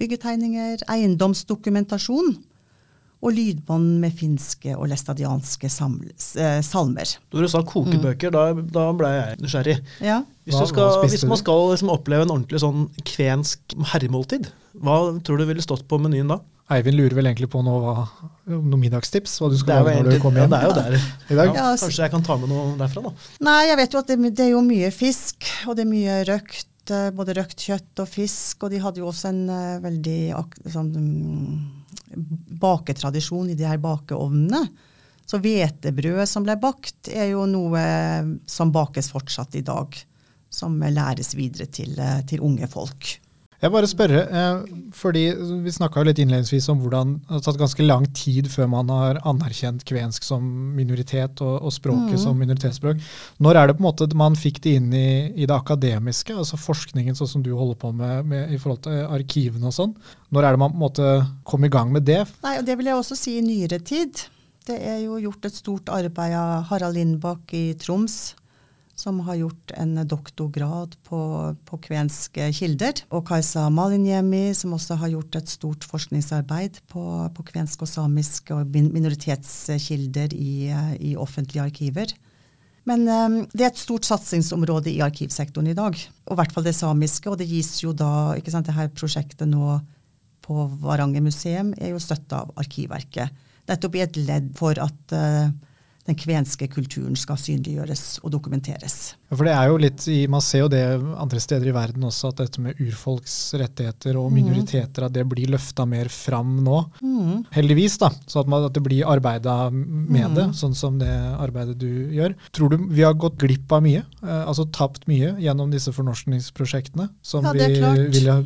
Byggetegninger, 0.00 0.84
eiendomsdokumentasjon 0.92 2.36
og 3.24 3.32
lydbånd 3.32 3.96
med 4.02 4.14
finske 4.14 4.74
og 4.76 4.90
læstadianske 4.90 5.70
eh, 5.70 6.58
salmer. 6.64 7.14
Når 7.32 7.46
du 7.46 7.50
sa 7.50 7.62
kokebøker, 7.66 8.30
mm. 8.30 8.36
da, 8.36 8.66
da, 8.76 8.84
ble 8.96 9.12
jeg 9.14 9.38
nysgjerrig. 9.42 9.76
Ja. 10.04 10.20
Hvis, 10.46 10.58
skal, 10.70 10.98
hvis, 11.02 11.24
man 11.26 11.40
skal 11.40 11.70
liksom 11.72 11.94
oppleve 11.94 12.26
en 12.26 12.34
ordentlig 12.36 12.60
sånn 12.62 12.86
kvensk 13.08 13.76
herremåltid, 13.92 14.50
hva 14.84 14.98
tror 15.24 15.40
du 15.40 15.48
ville 15.48 15.64
stått 15.64 15.86
på 15.88 15.98
menyen 16.02 16.30
da? 16.34 16.38
Eivind 16.66 16.98
lurer 16.98 17.14
vel 17.14 17.28
egentlig 17.30 17.46
på 17.52 17.60
noe, 17.62 17.92
noe 18.50 18.78
middagstips? 18.80 19.36
Hva 19.38 19.50
du 19.52 19.58
skal 19.60 19.84
lage 19.86 20.00
når 20.02 20.16
du 20.16 20.22
kommer 20.22 20.42
hjem? 20.42 20.54
Ja, 20.56 20.58
det 20.58 20.62
er 20.62 20.66
jo 20.66 20.78
der 20.78 20.96
i 20.96 21.36
dag. 21.38 21.50
Ja, 21.54 21.66
kanskje 21.78 22.02
jeg 22.02 22.12
kan 22.14 22.24
ta 22.26 22.36
med 22.40 22.50
noe 22.50 22.72
derfra, 22.80 23.04
da? 23.04 23.12
Nei, 23.46 23.60
jeg 23.68 23.78
vet 23.78 23.92
jo 23.94 24.00
at 24.02 24.08
det, 24.10 24.16
det 24.26 24.44
er 24.48 24.50
jo 24.50 24.62
mye 24.66 24.88
fisk, 24.94 25.46
og 25.70 25.78
det 25.78 25.84
er 25.84 25.92
mye 25.92 26.16
røkt. 26.26 26.72
Eh, 26.90 27.10
både 27.14 27.36
røkt 27.38 27.62
kjøtt 27.68 28.02
og 28.02 28.10
fisk. 28.10 28.66
Og 28.66 28.74
de 28.74 28.80
hadde 28.82 29.02
jo 29.02 29.06
også 29.12 29.30
en 29.30 29.44
uh, 29.46 29.78
veldig 29.84 30.18
sånn, 30.74 30.90
um, 30.98 32.26
baketradisjon 32.62 33.52
i 33.54 33.58
de 33.58 33.68
her 33.68 33.78
bakeovnene. 33.82 34.64
Så 35.26 35.38
hvetebrødet 35.42 36.26
som 36.30 36.46
ble 36.46 36.58
bakt, 36.62 37.10
er 37.10 37.30
jo 37.30 37.46
noe 37.50 37.84
som 38.50 38.74
bakes 38.74 39.12
fortsatt 39.14 39.54
i 39.58 39.62
dag. 39.66 39.94
Som 40.50 40.78
læres 40.82 41.34
videre 41.38 41.66
til, 41.70 41.94
til 42.26 42.42
unge 42.46 42.66
folk. 42.70 43.16
Jeg 43.62 43.72
bare 43.72 43.88
spørre, 43.88 44.20
eh, 44.28 44.74
fordi 44.92 45.24
Vi 45.64 45.72
snakka 45.72 46.04
litt 46.04 46.18
innledningsvis 46.20 46.68
om 46.68 46.80
hvordan 46.82 47.14
det 47.22 47.32
har 47.32 47.40
tatt 47.46 47.58
ganske 47.58 47.86
lang 47.86 48.04
tid 48.12 48.50
før 48.52 48.68
man 48.68 48.90
har 48.92 49.20
anerkjent 49.24 49.84
kvensk 49.88 50.22
som 50.22 50.44
minoritet 50.76 51.40
og, 51.40 51.62
og 51.64 51.72
språket 51.72 52.18
mm. 52.18 52.22
som 52.22 52.36
minoritetsspråk. 52.38 53.00
Når 53.40 53.56
er 53.56 53.66
det 53.66 53.78
på 53.78 53.82
en 53.82 53.88
måte 53.88 54.10
man 54.14 54.36
fikk 54.36 54.60
det 54.64 54.76
inn 54.80 54.92
i, 54.92 55.32
i 55.32 55.48
det 55.48 55.56
akademiske, 55.56 56.36
altså 56.36 56.60
forskningen 56.60 57.16
sånn 57.16 57.32
som 57.36 57.42
du 57.42 57.54
holder 57.56 57.80
på 57.80 57.92
med, 57.96 58.28
med 58.28 58.52
i 58.52 58.60
forhold 58.60 58.84
til 58.86 59.04
arkivene 59.08 59.72
og 59.72 59.76
sånn? 59.76 59.96
Når 60.30 60.44
er 60.44 60.56
det 60.56 60.62
man 60.62 60.74
på 60.74 60.76
en 60.76 60.86
måte 60.86 61.12
kom 61.48 61.64
i 61.64 61.72
gang 61.72 61.92
med 61.94 62.04
det? 62.08 62.22
Nei, 62.44 62.58
og 62.60 62.66
Det 62.68 62.76
vil 62.76 62.92
jeg 62.92 63.00
også 63.00 63.18
si 63.18 63.38
i 63.38 63.44
nyere 63.44 63.80
tid. 63.80 64.26
Det 64.66 64.76
er 64.82 65.00
jo 65.04 65.20
gjort 65.22 65.46
et 65.48 65.56
stort 65.56 65.92
arbeid 65.94 66.34
av 66.36 66.66
Harald 66.72 66.98
Lindbakk 66.98 67.54
i 67.56 67.70
Troms 67.80 68.34
som 68.96 69.20
har 69.26 69.36
gjort 69.36 69.72
en 69.76 69.98
doktorgrad 70.08 70.96
på, 71.04 71.20
på 71.68 71.78
kvenske 71.84 72.48
kilder. 72.56 73.02
Og 73.12 73.26
Kajsa 73.28 73.66
Malinjemi, 73.70 74.54
som 74.56 74.72
også 74.72 74.96
har 75.02 75.12
gjort 75.12 75.36
et 75.36 75.52
stort 75.52 75.84
forskningsarbeid 75.84 76.80
på, 76.88 77.04
på 77.36 77.46
kvensk 77.52 77.84
og 77.84 77.90
samisk 77.92 78.54
og 78.56 78.72
minoritetskilder 78.72 80.32
i, 80.32 80.72
i 81.10 81.12
offentlige 81.20 81.68
arkiver. 81.68 82.16
Men 82.86 83.04
um, 83.10 83.36
det 83.50 83.66
er 83.66 83.72
et 83.72 83.82
stort 83.82 84.06
satsingsområde 84.06 84.92
i 84.92 85.02
arkivsektoren 85.04 85.68
i 85.72 85.76
dag. 85.76 85.98
Og 86.26 86.32
i 86.32 86.40
hvert 86.40 86.54
fall 86.54 86.64
det 86.64 86.76
samiske. 86.78 87.28
Og 87.28 87.40
det 87.40 87.50
gis 87.50 87.74
jo 87.82 87.92
da 87.92 88.36
ikke 88.38 88.54
sant, 88.54 88.68
det 88.68 88.78
her 88.78 88.92
prosjektet 88.94 89.50
nå 89.50 89.76
på 90.46 90.68
Varanger 90.80 91.24
museum 91.24 91.74
er 91.76 91.92
jo 91.92 92.02
støtta 92.02 92.44
av 92.44 92.52
Arkivverket. 92.62 93.44
Nettopp 93.66 93.96
i 93.98 94.04
et 94.04 94.20
ledd 94.22 94.52
for 94.56 94.78
at 94.78 95.16
uh, 95.18 95.50
den 96.06 96.16
kvenske 96.18 96.68
kulturen 96.70 97.16
skal 97.18 97.38
synliggjøres 97.40 98.20
og 98.22 98.32
dokumenteres. 98.34 99.16
Ja, 99.26 99.34
for 99.34 99.48
det 99.48 99.54
er 99.56 99.70
jo 99.70 99.78
litt, 99.82 100.06
Man 100.30 100.44
ser 100.44 100.64
jo 100.64 100.68
det 100.70 100.82
andre 101.18 101.40
steder 101.42 101.70
i 101.70 101.74
verden 101.74 102.06
også, 102.06 102.30
at 102.30 102.42
dette 102.44 102.62
med 102.62 102.78
urfolks 102.82 103.34
rettigheter 103.58 104.18
og 104.20 104.30
mm. 104.30 104.36
minoriteter 104.38 105.06
at 105.08 105.14
det 105.16 105.26
blir 105.28 105.50
løfta 105.56 105.86
mer 105.88 106.10
fram 106.12 106.58
nå. 106.66 106.82
Mm. 107.02 107.46
Heldigvis, 107.56 107.98
da, 108.02 108.12
så 108.26 108.44
at, 108.44 108.50
man, 108.50 108.68
at 108.68 108.76
det 108.76 108.84
blir 108.86 109.08
arbeida 109.10 109.56
med 109.72 110.30
mm. 110.30 110.36
det, 110.38 110.46
sånn 110.58 110.76
som 110.78 111.00
det 111.02 111.10
arbeidet 111.10 111.78
du 111.80 111.90
gjør. 112.14 112.36
Tror 112.54 112.72
du 112.72 112.86
vi 112.86 113.02
har 113.06 113.16
gått 113.18 113.40
glipp 113.42 113.72
av 113.74 113.82
mye, 113.86 114.04
eh, 114.22 114.44
altså 114.44 114.68
tapt 114.70 115.08
mye, 115.10 115.34
gjennom 115.42 115.74
disse 115.74 115.94
fornorskningsprosjektene 115.96 117.10
som 117.26 117.46
ja, 117.46 117.56
vi 117.56 118.06
ville 118.14 118.38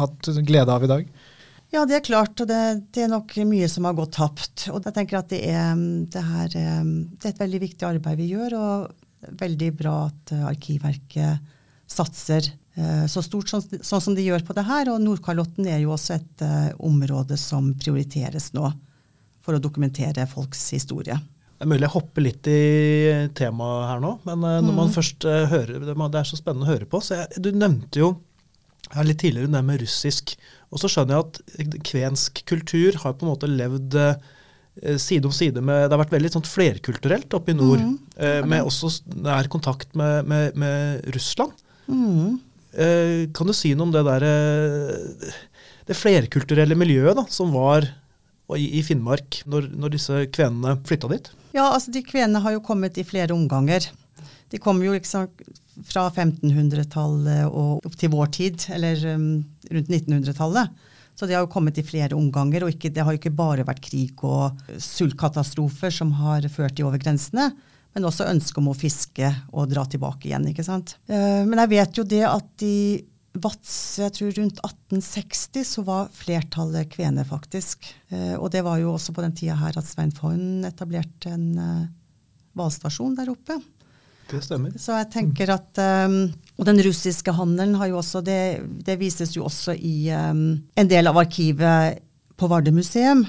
hatt 0.00 0.32
glede 0.46 0.72
av 0.72 0.86
i 0.86 0.90
dag? 0.90 1.12
Ja, 1.70 1.84
det 1.86 2.00
er 2.00 2.06
klart. 2.06 2.34
Og 2.42 2.48
det, 2.50 2.60
det, 2.94 3.04
er 3.04 3.12
nok 3.12 3.36
mye 3.48 3.68
som 3.70 3.86
har 3.86 3.96
gått 3.98 4.16
tapt. 4.18 4.66
Og 4.72 4.82
jeg 4.82 4.96
tenker 4.96 5.20
at 5.20 5.30
det 5.30 5.42
er, 5.46 5.78
det, 6.10 6.24
her, 6.32 6.56
eh, 6.58 6.90
det 7.14 7.28
er 7.28 7.34
et 7.34 7.44
veldig 7.44 7.62
viktig 7.66 7.86
arbeid 7.86 8.18
vi 8.18 8.32
gjør, 8.32 8.56
og 8.58 9.36
veldig 9.40 9.70
bra 9.78 9.96
at 10.08 10.34
eh, 10.34 10.46
Arkivverket 10.50 11.56
satser 11.90 12.46
uh, 12.78 13.06
så 13.10 13.18
stort 13.18 13.50
sånn, 13.50 13.64
sånn, 13.82 14.02
som 14.04 14.14
de 14.14 14.22
gjør 14.22 14.44
på 14.46 14.54
det 14.54 14.62
her. 14.68 14.92
Og 14.92 15.02
Nordkalotten 15.02 15.66
er 15.66 15.80
jo 15.82 15.90
også 15.96 16.14
et 16.20 16.44
uh, 16.46 16.70
område 16.86 17.34
som 17.40 17.72
prioriteres 17.74 18.52
nå 18.54 18.70
for 19.42 19.56
å 19.56 19.62
dokumentere 19.62 20.28
folks 20.30 20.68
historie. 20.76 21.16
Det 21.58 21.66
er 21.66 21.72
mulig 21.72 21.82
jeg 21.88 21.92
hopper 21.96 22.24
litt 22.24 22.46
i 22.46 22.60
temaet 23.36 23.88
her 23.90 24.04
nå, 24.04 24.12
men 24.22 24.46
uh, 24.46 24.60
når 24.62 24.70
mm. 24.70 24.78
man 24.78 24.94
først 24.94 25.26
hører 25.26 25.82
Det 25.82 25.96
er 25.98 26.30
så 26.30 26.38
spennende 26.38 26.68
å 26.68 26.70
høre 26.70 26.86
på. 26.86 27.02
så 27.02 27.18
jeg, 27.24 27.42
Du 27.42 27.50
nevnte 27.50 28.04
jo 28.04 28.12
her 28.94 29.06
litt 29.06 29.20
tidligere 29.22 29.52
det 29.52 29.62
med 29.66 29.80
russisk. 29.84 30.34
Og 30.70 30.82
så 30.82 30.90
skjønner 30.90 31.16
jeg 31.16 31.26
at 31.26 31.80
kvensk 31.86 32.42
kultur 32.48 32.98
har 33.02 33.16
på 33.16 33.26
en 33.26 33.32
måte 33.32 33.50
levd 33.50 33.96
eh, 34.00 34.98
side 35.02 35.26
om 35.26 35.34
side 35.34 35.62
med 35.62 35.88
Det 35.88 35.94
har 35.94 36.02
vært 36.04 36.14
veldig 36.14 36.32
sånn 36.36 36.46
flerkulturelt 36.46 37.34
oppe 37.36 37.54
i 37.54 37.58
nord. 37.58 37.82
Mm. 37.82 37.96
Eh, 38.16 38.40
med 38.46 38.66
også 38.66 38.92
nær 39.18 39.50
kontakt 39.52 39.94
med, 39.98 40.28
med, 40.30 40.58
med 40.58 41.10
Russland. 41.16 41.54
Mm. 41.90 42.38
Eh, 42.70 43.26
kan 43.34 43.50
du 43.50 43.56
si 43.56 43.74
noe 43.74 43.88
om 43.88 43.94
det 43.94 44.04
der 44.06 44.22
eh, 44.22 45.32
Det 45.88 45.96
flerkulturelle 45.98 46.76
miljøet 46.78 47.18
da, 47.18 47.24
som 47.26 47.50
var 47.50 47.88
i, 48.54 48.66
i 48.78 48.82
Finnmark 48.86 49.40
når, 49.50 49.72
når 49.74 49.94
disse 49.94 50.20
kvenene 50.34 50.76
flytta 50.86 51.10
dit? 51.10 51.30
Ja, 51.54 51.72
altså 51.72 51.90
de 51.94 52.02
kvenene 52.06 52.42
har 52.44 52.54
jo 52.54 52.62
kommet 52.62 52.98
i 52.98 53.06
flere 53.06 53.34
omganger. 53.34 53.88
De 54.50 54.58
kom 54.62 54.80
jo 54.82 54.94
liksom 54.96 55.28
fra 55.86 56.08
1500-tallet 56.10 57.46
og 57.48 57.86
opp 57.86 57.96
til 57.98 58.12
vår 58.12 58.32
tid, 58.34 58.64
eller 58.74 59.02
um, 59.14 59.28
rundt 59.70 59.92
1900-tallet. 59.92 60.86
Så 61.14 61.28
de 61.28 61.36
har 61.36 61.44
jo 61.44 61.52
kommet 61.52 61.78
i 61.78 61.84
flere 61.84 62.16
omganger, 62.16 62.64
og 62.64 62.72
ikke, 62.72 62.90
det 62.94 63.04
har 63.04 63.14
jo 63.14 63.20
ikke 63.20 63.34
bare 63.36 63.66
vært 63.68 63.82
krig 63.84 64.24
og 64.26 64.56
sultkatastrofer 64.80 65.92
som 65.94 66.14
har 66.18 66.46
ført 66.52 66.78
de 66.78 66.86
over 66.86 67.00
grensene, 67.02 67.50
men 67.94 68.06
også 68.06 68.28
ønske 68.30 68.60
om 68.62 68.70
å 68.70 68.76
fiske 68.78 69.28
og 69.50 69.70
dra 69.70 69.84
tilbake 69.90 70.30
igjen. 70.30 70.48
ikke 70.50 70.66
sant? 70.66 70.96
Uh, 71.10 71.46
men 71.46 71.60
jeg 71.62 71.74
vet 71.76 72.02
jo 72.02 72.06
det 72.08 72.24
at 72.28 72.66
i 72.66 72.80
Vadsø, 73.30 74.02
jeg 74.02 74.14
tror 74.16 74.30
rundt 74.40 74.60
1860, 74.66 75.66
så 75.68 75.84
var 75.86 76.08
flertallet 76.14 76.88
kvener, 76.90 77.26
faktisk. 77.28 77.86
Uh, 78.10 78.34
og 78.40 78.48
det 78.54 78.64
var 78.66 78.80
jo 78.82 78.96
også 78.96 79.14
på 79.14 79.22
den 79.22 79.36
tida 79.38 79.58
her 79.60 79.78
at 79.78 79.86
Svein 79.86 80.10
Foyn 80.14 80.64
etablerte 80.66 81.30
en 81.30 81.50
uh, 81.54 81.84
hvalstasjon 82.58 83.14
der 83.18 83.30
oppe. 83.30 83.60
Det 84.30 84.40
stemmer. 84.44 84.74
Så 84.78 84.94
jeg 84.98 85.10
tenker 85.12 85.50
at 85.54 85.80
um, 86.06 86.22
Og 86.58 86.66
den 86.68 86.80
russiske 86.84 87.34
handelen 87.34 87.76
har 87.80 87.90
jo 87.90 87.98
også 88.00 88.22
det, 88.24 88.62
det 88.86 88.98
vises 89.00 89.34
jo 89.36 89.46
også 89.48 89.74
i 89.74 90.10
um, 90.14 90.60
en 90.78 90.90
del 90.90 91.10
av 91.10 91.18
arkivet 91.20 92.00
på 92.38 92.48
Vardø 92.50 92.72
museum. 92.74 93.26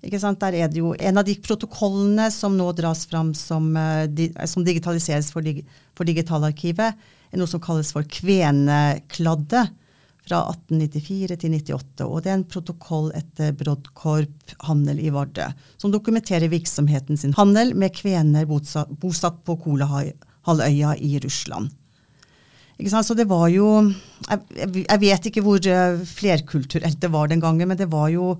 Der 0.00 0.54
er 0.56 0.70
det 0.72 0.78
jo 0.78 0.94
En 0.94 1.20
av 1.20 1.26
de 1.26 1.34
protokollene 1.36 2.30
som 2.32 2.54
nå 2.56 2.70
dras 2.72 3.04
fram 3.10 3.34
som, 3.36 3.72
uh, 3.76 4.06
di, 4.06 4.30
som 4.46 4.64
digitaliseres 4.64 5.32
for, 5.34 5.44
dig, 5.44 5.64
for 5.98 6.08
Digitalarkivet, 6.08 6.96
er 7.30 7.38
noe 7.38 7.50
som 7.50 7.62
kalles 7.62 7.92
for 7.94 8.06
Kvenekladde 8.06 9.66
fra 10.26 10.42
1894 10.52 11.36
til 11.40 11.56
98. 11.56 12.06
Og 12.06 12.22
det 12.22 12.32
er 12.32 12.38
en 12.38 12.46
protokoll 12.48 13.10
etter 13.18 13.52
Brodkorp 13.56 14.54
handel 14.66 15.00
i 15.02 15.12
Vardø, 15.14 15.48
som 15.80 15.92
dokumenterer 15.94 16.52
virksomheten 16.52 17.20
sin 17.20 17.36
handel 17.38 17.74
med 17.78 17.94
kvener 17.96 18.48
bosatt, 18.48 19.42
på 19.44 19.56
Kolahalvøya 19.64 20.96
i 20.98 21.18
Russland. 21.24 21.70
Så 22.80 23.14
det 23.14 23.26
var 23.28 23.50
jo 23.52 23.66
jeg, 23.84 24.84
jeg 24.86 25.00
vet 25.02 25.26
ikke 25.28 25.42
hvor 25.44 25.60
eh, 25.68 26.00
flerkulturelt 26.08 27.00
det 27.02 27.10
var 27.12 27.28
den 27.28 27.42
gangen, 27.42 27.68
men 27.68 27.76
det 27.76 27.90
var 27.92 28.08
jo 28.08 28.38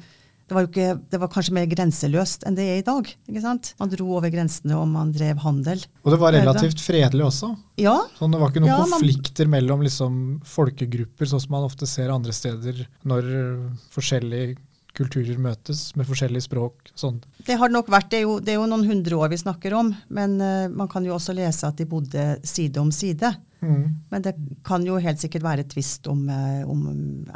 det 0.51 0.57
var, 0.57 0.67
ikke, 0.67 0.97
det 1.07 1.19
var, 1.23 1.29
kanskje 1.31 1.53
mer 1.55 1.67
grenseløst 1.71 2.43
enn 2.49 2.57
det 2.59 2.65
er 2.67 2.79
i 2.81 2.87
dag. 2.87 3.07
ikke 3.31 3.43
sant? 3.45 3.69
Man 3.79 3.93
dro 3.93 4.09
over 4.17 4.33
grensene 4.35 4.75
og 4.75 4.89
man 4.91 5.13
drev 5.15 5.39
handel. 5.45 5.85
Og 6.03 6.11
det 6.11 6.19
var 6.19 6.35
relativt 6.35 6.83
fredelig 6.83 7.23
også? 7.29 7.53
Ja. 7.79 7.93
Sånn, 8.19 8.35
det 8.35 8.41
var 8.41 8.51
ikke 8.51 8.65
noen 8.65 8.73
ja, 8.73 8.81
konflikter 8.83 9.47
man, 9.47 9.61
mellom 9.61 9.85
liksom, 9.87 10.17
folkegrupper, 10.51 11.31
sånn 11.31 11.45
som 11.45 11.55
man 11.55 11.69
ofte 11.69 11.87
ser 11.87 12.11
andre 12.11 12.35
steder 12.35 12.83
når 13.07 13.31
forskjellige 13.95 14.59
kulturer 14.99 15.39
møtes 15.39 15.93
med 15.95 16.09
forskjellige 16.11 16.49
språk? 16.49 16.91
Sånn. 16.99 17.21
Det 17.47 17.55
har 17.61 17.71
nok 17.71 17.87
vært, 17.95 18.11
det 18.11 18.25
er, 18.25 18.27
jo, 18.27 18.41
det 18.43 18.57
er 18.57 18.59
jo 18.59 18.67
noen 18.73 18.89
hundre 18.91 19.21
år 19.23 19.31
vi 19.31 19.39
snakker 19.45 19.79
om, 19.79 19.95
men 20.11 20.35
uh, 20.43 20.67
man 20.67 20.91
kan 20.91 21.07
jo 21.07 21.15
også 21.15 21.37
lese 21.39 21.71
at 21.71 21.79
de 21.79 21.87
bodde 21.87 22.27
side 22.43 22.83
om 22.83 22.91
side. 22.91 23.31
Mm. 23.61 23.85
Men 24.13 24.25
det 24.25 24.35
kan 24.65 24.85
jo 24.87 24.97
helt 25.03 25.21
sikkert 25.21 25.45
være 25.45 25.67
tvist 25.69 26.09
om, 26.11 26.23
uh, 26.33 26.63
om, 26.71 26.85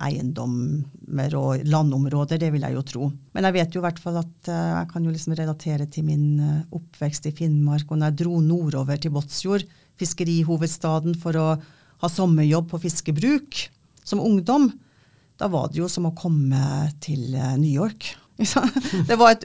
eiendommer 0.01 1.37
og 1.39 1.65
landområder, 1.69 2.41
det 2.41 2.51
vil 2.55 2.65
jeg 2.65 2.79
jo 2.79 2.85
tro. 2.89 3.09
Men 3.37 3.49
jeg 3.49 3.59
vet 3.59 3.77
jo 3.77 3.83
i 3.83 3.87
hvert 3.87 4.01
fall 4.03 4.21
at 4.23 4.51
uh, 4.51 4.81
jeg 4.81 4.91
kan 4.93 5.05
jo 5.05 5.15
liksom 5.15 5.37
relatere 5.37 5.89
til 5.93 6.09
min 6.09 6.27
oppvekst 6.73 7.29
i 7.29 7.35
Finnmark. 7.37 7.91
Og 7.91 8.01
når 8.01 8.13
jeg 8.13 8.21
dro 8.25 8.41
nordover 8.45 9.01
til 9.01 9.15
Båtsfjord, 9.15 9.67
fiskerihovedstaden, 10.01 11.15
for 11.21 11.39
å 11.39 11.49
ha 12.05 12.11
sommerjobb 12.11 12.73
på 12.73 12.83
fiskebruk 12.85 13.67
som 14.05 14.23
ungdom, 14.23 14.71
da 15.41 15.49
var 15.51 15.71
det 15.71 15.81
jo 15.81 15.89
som 15.91 16.07
å 16.09 16.15
komme 16.17 16.61
til 17.03 17.35
eh, 17.35 17.57
New 17.59 17.73
York. 17.73 18.13
Det 18.35 19.15
var 19.15 19.37
et, 19.37 19.45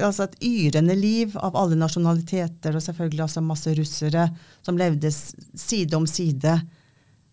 altså 0.00 0.24
et, 0.24 0.36
yrende 0.40 0.94
liv 0.96 1.34
av 1.36 1.58
alle 1.60 1.76
nasjonaliteter, 1.76 2.72
og 2.72 2.84
selvfølgelig 2.84 3.26
altså 3.26 3.42
masse 3.44 3.74
russere 3.76 4.28
som 4.64 4.78
levde 4.80 5.12
side 5.12 5.98
om 5.98 6.08
side 6.08 6.54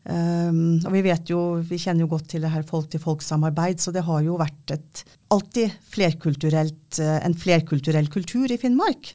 Um, 0.08 0.78
og 0.88 0.94
vi 0.94 1.02
vet 1.04 1.28
jo, 1.28 1.58
vi 1.68 1.78
kjenner 1.82 2.06
jo 2.06 2.14
godt 2.14 2.30
til 2.32 2.46
det 2.46 2.54
her 2.54 2.64
folk-til-folk-samarbeid, 2.68 3.82
så 3.84 3.92
det 3.92 4.06
har 4.08 4.22
jo 4.24 4.38
vært 4.40 4.72
et, 4.78 5.02
alltid 5.36 5.74
flerkulturelt, 5.92 7.00
uh, 7.02 7.18
en 7.20 7.36
flerkulturell 7.36 8.08
kultur 8.14 8.48
i 8.48 8.60
Finnmark. 8.62 9.12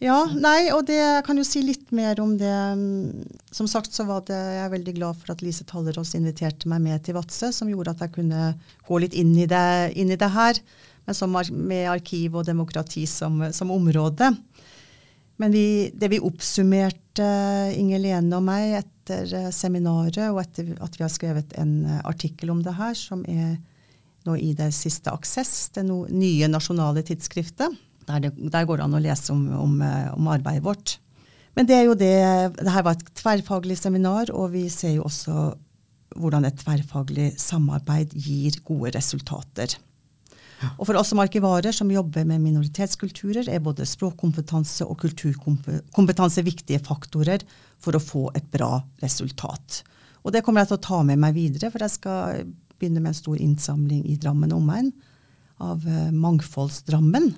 Ja, 0.00 0.22
nei, 0.32 0.70
og 0.72 0.86
det 0.88 1.02
kan 1.26 1.36
jo 1.36 1.44
si 1.44 1.60
litt 1.60 1.90
mer 1.92 2.22
om 2.24 2.38
det. 2.40 2.56
Som 3.52 3.66
sagt 3.68 3.92
så 3.92 4.06
var 4.08 4.22
det, 4.30 4.38
jeg 4.38 4.62
er 4.64 4.72
veldig 4.72 4.94
glad 4.96 5.18
for 5.20 5.34
at 5.34 5.44
Lise 5.44 5.66
Tallerås 5.68 6.14
inviterte 6.16 6.70
meg 6.72 6.80
med 6.86 7.04
til 7.04 7.18
Vadsø, 7.18 7.50
som 7.52 7.68
gjorde 7.68 7.92
at 7.92 8.06
jeg 8.06 8.14
kunne 8.14 8.46
gå 8.88 9.00
litt 9.04 9.12
inn 9.12 9.34
i 9.36 9.44
det, 9.50 9.66
inn 10.00 10.08
i 10.08 10.16
det 10.16 10.30
her, 10.32 10.62
men 11.06 11.64
med 11.66 11.88
arkiv 11.90 12.36
og 12.36 12.46
demokrati 12.46 13.06
som, 13.08 13.42
som 13.52 13.72
område. 13.74 14.30
Men 15.40 15.54
vi, 15.54 15.90
det 15.96 16.10
vi 16.12 16.20
oppsummerte, 16.20 17.28
Inger 17.80 18.02
Lene 18.02 18.36
og 18.36 18.44
meg, 18.44 18.82
etter 18.82 19.30
eh, 19.38 19.48
seminaret, 19.54 20.20
og 20.28 20.42
etter 20.42 20.74
at 20.84 20.98
vi 20.98 21.04
har 21.06 21.12
skrevet 21.12 21.54
en 21.60 21.86
eh, 21.88 22.02
artikkel 22.04 22.52
om 22.52 22.60
det 22.64 22.74
her, 22.76 22.92
som 22.98 23.22
er 23.24 23.54
nå 24.28 24.36
i 24.36 24.52
det 24.56 24.68
siste 24.76 25.12
Aksess, 25.12 25.70
det 25.76 25.86
no, 25.88 26.02
nye 26.12 26.48
nasjonale 26.52 27.00
tidsskriftet, 27.08 27.78
der, 28.04 28.26
det, 28.26 28.34
der, 28.36 28.66
går 28.68 28.80
det 28.82 28.84
an 28.84 28.98
å 28.98 29.00
lese 29.00 29.32
om, 29.32 29.46
om, 29.56 29.78
eh, 29.86 30.10
om, 30.12 30.28
arbeidet 30.28 30.66
vårt. 30.66 30.98
Men 31.56 31.66
det 31.66 31.78
er 31.78 31.88
jo 31.88 31.96
det 31.98 32.14
det 32.60 32.74
her 32.76 32.84
var 32.84 32.98
et 32.98 33.12
tverrfaglig 33.16 33.80
seminar, 33.80 34.28
og 34.36 34.52
vi 34.52 34.68
ser 34.72 34.98
jo 34.98 35.08
også 35.08 35.54
hvordan 36.20 36.44
et 36.44 36.60
tverrfaglig 36.60 37.32
samarbeid 37.40 38.12
gir 38.12 38.60
gode 38.66 38.92
resultater. 38.98 39.78
Og 40.76 40.86
for 40.88 40.98
oss 41.00 41.12
som 41.12 41.20
arkivarer 41.22 41.72
som 41.72 41.90
jobber 41.92 42.26
med 42.28 42.42
minoritetskulturer, 42.44 43.48
er 43.48 43.62
både 43.64 43.86
språkkompetanse 43.88 44.84
og 44.84 44.98
kulturkompetanse 45.00 46.44
viktige 46.46 46.82
faktorer 46.84 47.44
for 47.80 47.96
å 47.96 48.02
få 48.02 48.26
et 48.36 48.50
bra 48.52 48.78
resultat. 49.02 49.82
Og 50.20 50.34
det 50.34 50.42
kommer 50.44 50.62
jeg 50.62 50.72
til 50.72 50.80
å 50.80 50.86
ta 50.88 50.98
med 51.06 51.20
meg 51.22 51.36
videre, 51.36 51.70
for 51.72 51.84
jeg 51.84 51.96
skal 51.96 52.42
begynne 52.80 53.00
med 53.00 53.14
en 53.14 53.20
stor 53.20 53.40
innsamling 53.40 54.04
i 54.08 54.18
Drammen 54.20 54.52
og 54.52 54.62
omegn 54.62 54.92
av 55.60 55.84
eh, 55.88 56.12
Mangfoldsdrammen. 56.12 57.32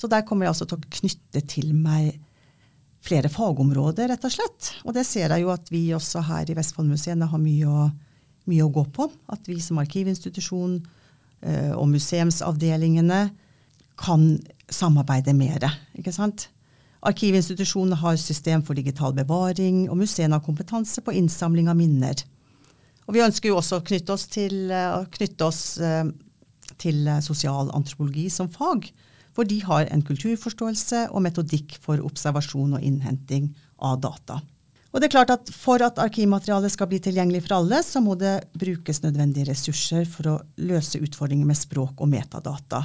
Så 0.00 0.08
der 0.10 0.24
kommer 0.26 0.46
jeg 0.46 0.54
altså 0.54 0.68
til 0.68 0.80
å 0.80 0.94
knytte 0.98 1.44
til 1.48 1.72
meg 1.76 2.14
flere 3.04 3.28
fagområder, 3.28 4.08
rett 4.10 4.24
og 4.24 4.32
slett. 4.32 4.70
Og 4.88 4.96
det 4.96 5.04
ser 5.08 5.32
jeg 5.32 5.44
jo 5.44 5.52
at 5.52 5.68
vi 5.72 5.86
også 5.96 6.24
her 6.24 6.48
i 6.48 6.56
Vestfoldmuseene 6.56 7.28
har 7.28 7.40
mye 7.40 7.68
å, 7.68 7.88
mye 8.50 8.64
å, 8.64 8.72
gå 8.72 8.84
på. 8.96 9.08
At 9.32 9.48
vi 9.48 9.58
som 9.60 9.80
arkivinstitusjon 9.82 10.78
og 11.44 11.88
museumsavdelingene 11.92 13.18
kan 14.00 14.22
samarbeide 14.72 15.34
mer. 15.36 15.66
ikke 15.94 16.12
sant? 16.14 16.48
Arkivinstitusjonene 17.04 17.98
har 18.00 18.16
system 18.16 18.62
for 18.64 18.76
digital 18.78 19.12
bevaring, 19.12 19.84
og 19.90 19.98
museene 20.00 20.38
har 20.38 20.44
kompetanse 20.44 21.04
på 21.04 21.12
innsamling 21.12 21.68
av 21.68 21.76
minner. 21.76 22.22
Og 23.04 23.16
vi 23.16 23.24
ønsker 23.24 23.50
jo 23.50 23.58
også 23.58 23.80
å 23.80 23.84
knytte 23.84 24.14
oss 24.14 24.24
til, 24.32 24.70
uh, 24.72 25.04
knytte 25.12 25.44
oss, 25.44 25.76
uh, 25.76 26.08
til 26.80 27.04
sosial 27.22 27.68
antropologi 27.76 28.30
som 28.32 28.48
fag. 28.48 28.88
For 29.36 29.44
de 29.44 29.60
har 29.66 29.90
en 29.92 30.02
kulturforståelse 30.06 31.08
og 31.10 31.24
metodikk 31.26 31.76
for 31.82 32.00
observasjon 32.06 32.78
og 32.78 32.86
innhenting 32.86 33.50
av 33.82 34.00
data. 34.00 34.40
Og 34.94 35.02
det 35.02 35.08
er 35.08 35.14
klart 35.16 35.32
at 35.34 35.50
For 35.50 35.82
at 35.82 35.98
arkivmaterialet 35.98 36.70
skal 36.72 36.88
bli 36.90 37.00
tilgjengelig 37.02 37.42
for 37.48 37.58
alle, 37.58 37.82
så 37.82 38.00
må 38.02 38.14
det 38.18 38.36
brukes 38.54 39.02
nødvendige 39.02 39.50
ressurser 39.50 40.06
for 40.06 40.30
å 40.30 40.36
løse 40.62 41.02
utfordringer 41.02 41.48
med 41.48 41.58
språk 41.58 41.98
og 41.98 42.12
metadata. 42.12 42.84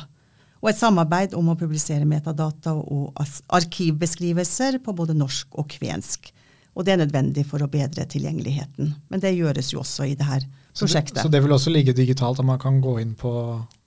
Og 0.60 0.72
et 0.72 0.80
samarbeid 0.80 1.38
om 1.38 1.54
å 1.54 1.58
publisere 1.60 2.08
metadata 2.10 2.74
og 2.76 3.14
arkivbeskrivelser 3.56 4.82
på 4.84 4.96
både 4.98 5.16
norsk 5.16 5.54
og 5.62 5.70
kvensk. 5.78 6.34
Og 6.76 6.86
det 6.86 6.96
er 6.96 7.02
nødvendig 7.04 7.46
for 7.48 7.64
å 7.64 7.70
bedre 7.72 8.06
tilgjengeligheten. 8.10 8.92
Men 9.10 9.24
det 9.24 9.36
gjøres 9.38 9.72
jo 9.74 9.82
også 9.84 10.10
i 10.10 10.18
det 10.18 10.28
her 10.28 10.44
prosjektet. 10.44 11.16
Så 11.16 11.22
det, 11.22 11.28
så 11.28 11.34
det 11.36 11.44
vil 11.46 11.56
også 11.56 11.74
ligge 11.74 11.96
digitalt, 11.96 12.42
at 12.42 12.48
man 12.48 12.60
kan 12.62 12.82
gå 12.84 12.98
inn 13.04 13.14
på, 13.20 13.32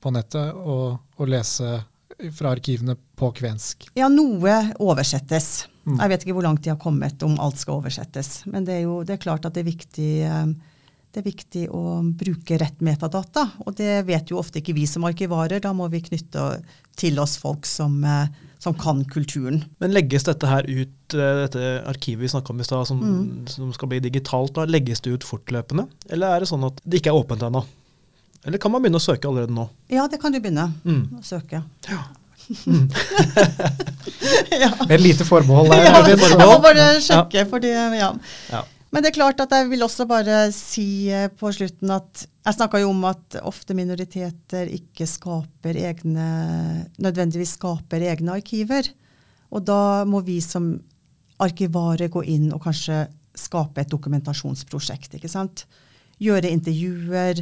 på 0.00 0.14
nettet 0.14 0.54
og, 0.54 1.02
og 1.18 1.30
lese 1.30 1.80
fra 2.36 2.52
arkivene 2.56 2.96
på 3.18 3.30
kvensk? 3.36 3.88
Ja, 3.98 4.08
noe 4.12 4.58
oversettes. 4.82 5.66
Mm. 5.86 5.96
Jeg 5.98 6.12
vet 6.12 6.24
ikke 6.24 6.36
hvor 6.36 6.46
langt 6.46 6.62
de 6.62 6.70
har 6.70 6.80
kommet 6.80 7.24
om 7.26 7.38
alt 7.42 7.58
skal 7.60 7.80
oversettes. 7.80 8.42
Men 8.50 8.66
det 8.68 8.78
er 8.80 8.84
jo 8.86 9.00
det 9.06 9.16
er 9.16 9.24
klart 9.24 9.48
at 9.48 9.56
det 9.56 9.64
er 9.64 9.70
viktig, 9.70 10.12
eh, 10.28 10.52
det 11.12 11.22
er 11.22 11.26
viktig 11.26 11.64
å 11.74 11.82
bruke 12.18 12.60
rett 12.62 12.84
metadata. 12.84 13.48
Og 13.66 13.74
det 13.78 14.04
vet 14.08 14.30
jo 14.30 14.38
ofte 14.40 14.62
ikke 14.62 14.76
vi 14.78 14.86
som 14.90 15.06
arkivarer. 15.08 15.62
Da 15.62 15.74
må 15.76 15.90
vi 15.92 16.04
knytte 16.04 16.46
til 16.98 17.18
oss 17.22 17.36
folk 17.42 17.66
som, 17.66 17.98
eh, 18.04 18.30
som 18.62 18.76
kan 18.78 19.02
kulturen. 19.10 19.64
Men 19.82 19.94
legges 19.96 20.28
dette 20.28 20.46
her 20.46 20.62
ut, 20.68 21.14
eh, 21.14 21.34
dette 21.42 21.82
arkivet 21.90 22.22
vi 22.22 22.32
snakka 22.34 22.54
om 22.54 22.60
i 22.60 22.68
stad, 22.68 22.86
som, 22.86 23.02
mm. 23.02 23.48
som, 23.48 23.72
skal 23.74 23.90
bli 23.90 24.00
digitalt, 24.00 24.54
da, 24.54 24.68
legges 24.70 25.02
det 25.02 25.18
ut 25.18 25.26
fortløpende? 25.26 25.88
Eller 26.10 26.36
er 26.36 26.40
det 26.40 26.52
sånn 26.52 26.68
at 26.68 26.78
det 26.84 27.02
ikke 27.02 27.10
er 27.10 27.22
åpent 27.24 27.42
ennå? 27.42 27.66
Eller 28.44 28.58
kan 28.58 28.72
man 28.74 28.82
begynne 28.82 28.98
å 28.98 29.04
søke 29.04 29.28
allerede 29.30 29.54
nå? 29.54 29.68
Ja, 29.92 30.08
det 30.10 30.18
kan 30.22 30.34
du 30.34 30.40
begynne 30.42 30.68
mm. 30.82 31.02
å 31.20 31.22
søke. 31.26 31.62
Ja. 31.88 32.02
Mm. 32.66 32.88
ja. 34.64 34.70
Med 34.82 34.96
et 34.96 35.04
lite 35.04 35.26
forbehold 35.26 35.70
der. 35.70 35.84
Ja, 35.86 36.00
jeg 36.10 36.18
må 36.40 36.56
bare 36.64 36.86
sjekke, 37.04 37.44
ja. 37.44 37.48
fordi 37.48 37.70
ja. 37.70 38.10
ja. 38.50 38.62
Men 38.92 39.04
det 39.04 39.12
er 39.12 39.16
klart 39.16 39.40
at 39.40 39.54
jeg 39.54 39.70
vil 39.70 39.84
også 39.86 40.04
bare 40.10 40.42
si 40.52 41.08
eh, 41.08 41.30
på 41.32 41.52
slutten 41.54 41.94
at 41.94 42.26
jeg 42.26 42.56
snakka 42.58 42.82
jo 42.82 42.90
om 42.90 43.06
at 43.08 43.38
ofte 43.46 43.76
minoriteter 43.78 44.68
ikke 44.74 45.06
skaper 45.08 45.78
egne, 45.80 46.26
nødvendigvis 47.00 47.54
skaper 47.56 48.04
egne 48.10 48.34
arkiver. 48.36 48.90
Og 49.54 49.64
da 49.64 50.02
må 50.08 50.20
vi 50.26 50.40
som 50.44 50.74
arkivarer 51.42 52.10
gå 52.12 52.24
inn 52.34 52.50
og 52.52 52.66
kanskje 52.66 53.06
skape 53.38 53.80
et 53.80 53.90
dokumentasjonsprosjekt. 53.92 55.16
ikke 55.16 55.30
sant? 55.30 55.64
Gjøre 56.20 56.52
intervjuer 56.52 57.40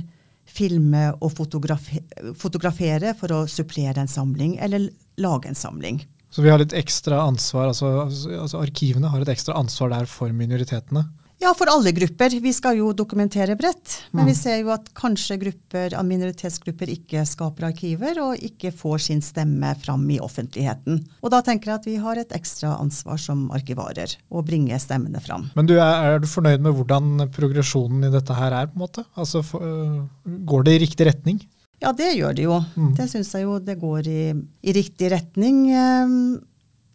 filme 0.51 1.07
og 1.23 1.33
fotografere 1.35 3.15
for 3.19 3.35
å 3.35 3.45
supplere 3.51 4.03
en 4.03 4.11
samling, 4.11 4.57
eller 4.63 4.91
lage 5.21 5.51
en 5.51 5.59
samling. 5.59 6.03
Så 6.31 6.45
vi 6.45 6.51
har 6.53 6.61
litt 6.63 6.75
ekstra 6.77 7.23
ansvar, 7.27 7.73
altså, 7.73 8.07
altså 8.07 8.61
arkivene 8.63 9.11
har 9.11 9.25
et 9.25 9.33
ekstra 9.33 9.57
ansvar 9.59 9.91
der 9.95 10.11
for 10.11 10.31
minoritetene? 10.35 11.09
Ja, 11.41 11.55
for 11.57 11.71
alle 11.73 11.93
grupper. 11.97 12.35
Vi 12.45 12.51
skal 12.53 12.77
jo 12.77 12.91
dokumentere 12.93 13.55
bredt. 13.57 13.95
Men 14.11 14.27
mm. 14.27 14.29
vi 14.29 14.35
ser 14.37 14.59
jo 14.61 14.73
at 14.75 14.91
kanskje 14.97 15.39
grupper 15.41 15.95
av 15.97 16.05
minoritetsgrupper 16.05 16.93
ikke 16.93 17.25
skaper 17.29 17.71
arkiver, 17.71 18.21
og 18.21 18.45
ikke 18.45 18.73
får 18.77 19.07
sin 19.07 19.23
stemme 19.25 19.73
fram 19.81 20.05
i 20.13 20.19
offentligheten. 20.21 21.01
Og 21.25 21.33
da 21.33 21.41
tenker 21.47 21.73
jeg 21.73 21.81
at 21.81 21.89
vi 21.89 21.97
har 22.03 22.21
et 22.21 22.37
ekstra 22.37 22.75
ansvar 22.77 23.17
som 23.23 23.49
arkivarer, 23.57 24.19
å 24.29 24.45
bringe 24.45 24.77
stemmene 24.85 25.25
fram. 25.25 25.49
Men 25.57 25.71
du, 25.71 25.79
er, 25.79 26.13
er, 26.13 26.21
du 26.21 26.29
fornøyd 26.29 26.61
med 26.67 26.77
hvordan 26.77 27.27
progresjonen 27.33 28.11
i 28.11 28.13
dette 28.13 28.37
her 28.37 28.61
er, 28.61 28.69
på 28.69 28.77
en 28.77 28.85
måte? 28.85 29.09
Altså, 29.17 29.41
for, 29.47 29.65
øh, 29.65 30.39
går 30.45 30.69
det 30.69 30.77
i 30.77 30.85
riktig 30.85 31.09
retning? 31.09 31.41
Ja, 31.81 31.97
det 31.97 32.13
gjør 32.19 32.37
det 32.37 32.45
jo. 32.45 32.63
Mm. 32.77 32.95
Det 32.99 33.09
syns 33.09 33.33
jeg 33.33 33.49
jo 33.49 33.57
det 33.65 33.81
går 33.81 34.13
i, 34.13 34.23
i 34.61 34.77
riktig 34.77 35.09
retning. 35.15 35.71
Um, 35.73 36.17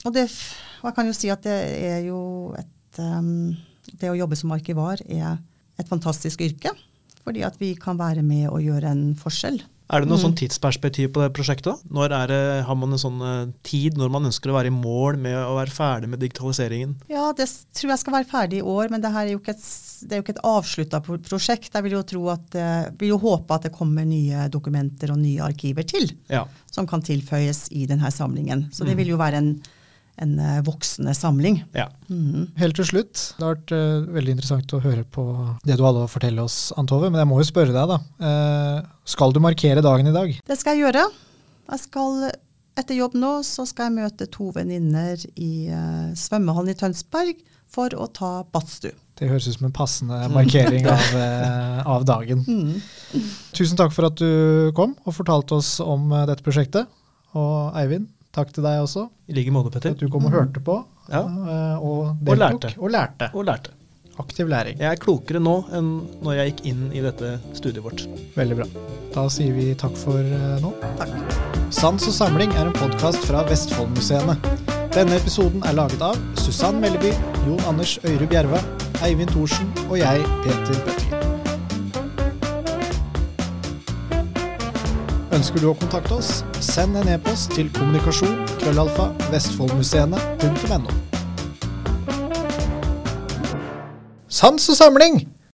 og 0.05 0.13
det, 0.13 0.29
og 0.84 0.91
jeg 0.91 0.97
kan 0.99 1.08
jo 1.10 1.15
si 1.17 1.31
at 1.34 1.41
det 1.47 1.62
er 1.89 2.03
jo 2.05 2.19
et 2.60 3.01
um, 3.01 3.55
det 4.01 4.12
å 4.12 4.17
jobbe 4.17 4.38
som 4.39 4.53
arkivar 4.55 5.01
er 5.05 5.38
et 5.79 5.89
fantastisk 5.91 6.43
yrke. 6.45 6.73
Fordi 7.25 7.41
at 7.45 7.55
vi 7.58 7.73
kan 7.79 7.97
være 7.97 8.21
med 8.25 8.51
og 8.51 8.62
gjøre 8.62 8.91
en 8.91 9.08
forskjell. 9.17 9.63
Er 9.86 10.01
det 10.01 10.10
noe 10.10 10.17
mm. 10.17 10.23
sånn 10.23 10.38
tidsperspektiv 10.39 11.12
på 11.13 11.21
det 11.21 11.29
prosjektet? 11.38 11.81
Når 11.93 12.13
det, 12.31 12.39
Har 12.65 12.77
man 12.79 12.95
en 12.95 13.01
sånn 13.01 13.19
uh, 13.21 13.51
tid 13.65 13.99
når 13.99 14.13
man 14.15 14.25
ønsker 14.31 14.49
å 14.49 14.55
være 14.55 14.71
i 14.71 14.73
mål 14.73 15.19
med 15.21 15.38
å 15.38 15.58
være 15.60 15.73
ferdig 15.73 16.10
med 16.10 16.23
digitaliseringen? 16.23 16.95
Ja, 17.12 17.27
det 17.38 17.45
tror 17.77 17.93
jeg 17.93 18.01
skal 18.01 18.15
være 18.17 18.29
ferdig 18.29 18.63
i 18.63 18.65
år, 18.65 18.89
men 18.93 19.03
det 19.03 19.13
her 19.13 19.27
er 19.27 19.36
jo 19.36 19.41
ikke 19.43 19.53
et, 19.53 19.67
det 20.10 20.23
et 20.34 20.41
avslutta 20.41 21.03
prosjekt. 21.05 21.69
Jeg 21.69 21.86
vil 21.86 21.97
jo, 21.99 22.01
tro 22.15 22.23
at, 22.34 22.58
uh, 22.58 22.89
vil 22.97 23.13
jo 23.13 23.21
håpe 23.27 23.60
at 23.60 23.69
det 23.69 23.75
kommer 23.77 24.10
nye 24.10 24.47
dokumenter 24.53 25.13
og 25.13 25.21
nye 25.21 25.45
arkiver 25.45 25.86
til. 25.86 26.10
Ja. 26.34 26.47
Som 26.73 26.89
kan 26.89 27.05
tilføyes 27.05 27.67
i 27.77 27.86
denne 27.89 28.10
samlingen. 28.13 28.67
Så 28.73 28.89
det 28.89 28.97
mm. 28.97 29.03
vil 29.03 29.13
jo 29.13 29.21
være 29.21 29.43
en 29.43 29.53
en 30.21 30.39
uh, 30.39 30.62
voksende 30.65 31.13
samling. 31.15 31.60
Ja. 31.75 31.89
Mm. 32.08 32.47
Helt 32.60 32.78
til 32.80 32.88
slutt, 32.88 33.21
det 33.36 33.43
har 33.43 33.58
vært 33.58 33.75
uh, 33.75 34.08
veldig 34.15 34.36
interessant 34.38 34.75
å 34.75 34.82
høre 34.84 35.04
på 35.04 35.25
det 35.67 35.78
du 35.78 35.84
hadde 35.86 36.06
å 36.06 36.12
fortelle 36.12 36.45
oss, 36.45 36.69
Antove. 36.80 37.12
Men 37.12 37.23
jeg 37.23 37.32
må 37.32 37.41
jo 37.41 37.47
spørre 37.49 37.75
deg, 37.75 37.91
da. 37.91 37.99
Uh, 38.21 38.89
skal 39.08 39.36
du 39.36 39.41
markere 39.43 39.84
dagen 39.86 40.12
i 40.12 40.15
dag? 40.15 40.34
Det 40.47 40.60
skal 40.60 40.78
jeg 40.78 40.88
gjøre. 40.88 41.06
Jeg 41.71 41.84
skal, 41.84 42.28
etter 42.80 42.99
jobb 42.99 43.17
nå 43.19 43.34
så 43.47 43.65
skal 43.67 43.89
jeg 43.89 43.97
møte 44.04 44.30
to 44.32 44.51
venninner 44.56 45.19
i 45.41 45.67
svømmehallen 46.17 46.75
i 46.75 46.78
Tønsberg 46.78 47.41
for 47.75 47.95
å 47.97 48.06
ta 48.13 48.38
badstue. 48.54 48.93
Det 49.15 49.30
høres 49.32 49.47
ut 49.47 49.56
som 49.56 49.69
en 49.69 49.73
passende 49.73 50.17
markering 50.30 50.86
av, 50.91 51.15
av 51.95 52.08
dagen. 52.08 52.45
Mm. 53.15 53.21
Tusen 53.56 53.78
takk 53.80 53.93
for 53.95 54.10
at 54.10 54.17
du 54.19 54.73
kom 54.75 54.91
og 55.08 55.13
fortalte 55.15 55.56
oss 55.56 55.78
om 55.80 56.10
dette 56.28 56.43
prosjektet. 56.43 56.89
Og 57.39 57.78
Eivind, 57.80 58.10
Takk 58.36 58.52
til 58.56 58.65
deg 58.67 58.84
også. 58.84 59.08
I 59.32 59.38
like 59.38 59.54
måte, 59.56 59.71
Petter. 59.71 59.95
At 59.95 60.04
du 60.04 60.12
kom 60.12 60.28
og 60.28 60.36
hørte 60.36 60.60
på. 60.63 60.82
Ja. 61.08 61.24
Og, 61.24 61.80
og, 61.80 62.28
og, 62.28 62.38
lærte. 62.38 62.74
og, 62.78 62.91
lærte. 62.91 63.32
Og 63.34 63.48
lærte. 63.48 63.71
Aktiv 64.19 64.48
læring. 64.48 64.80
Jeg 64.80 64.88
er 64.95 65.00
klokere 65.00 65.41
nå 65.43 65.58
enn 65.76 65.89
når 66.24 66.38
jeg 66.38 66.52
gikk 66.52 66.62
inn 66.71 66.86
i 66.95 67.04
dette 67.04 67.34
studiet 67.56 67.84
vårt. 67.84 68.06
Veldig 68.36 68.60
bra. 68.62 68.67
Da 69.15 69.26
sier 69.32 69.56
vi 69.56 69.74
takk 69.80 69.95
for 70.00 70.19
uh, 70.19 70.56
nå. 70.63 70.71
Takk. 71.02 71.12
Sans 71.76 72.08
og 72.08 72.15
samling 72.15 72.56
er 72.56 72.69
en 72.69 72.76
podkast 72.78 73.28
fra 73.28 73.43
Vestfoldmuseene. 73.50 74.38
Denne 74.95 75.19
episoden 75.19 75.63
er 75.67 75.76
laget 75.76 76.04
av 76.04 76.19
Susann 76.39 76.80
Melleby, 76.80 77.12
Jon 77.43 77.63
Anders 77.67 77.98
Øyre 78.08 78.30
Bjerve, 78.32 78.63
Eivind 79.04 79.36
Thorsen 79.36 79.71
og 79.89 80.00
jeg, 80.00 80.24
Peter 80.45 80.84
Pettersen. 80.88 81.35
Ønsker 85.36 85.60
du 85.60 85.67
å 85.67 85.76
kontakte 85.76 86.15
oss, 86.15 86.43
send 86.63 86.95
en 86.95 87.10
e-post 87.12 87.52
til 87.58 87.67
kommunikasjon 87.76 88.38
krøllalfa 88.62 89.10
vestfoldmuseene.no. 89.34 90.95
Sans 94.32 94.71
og 94.71 94.80
samling! 94.80 95.35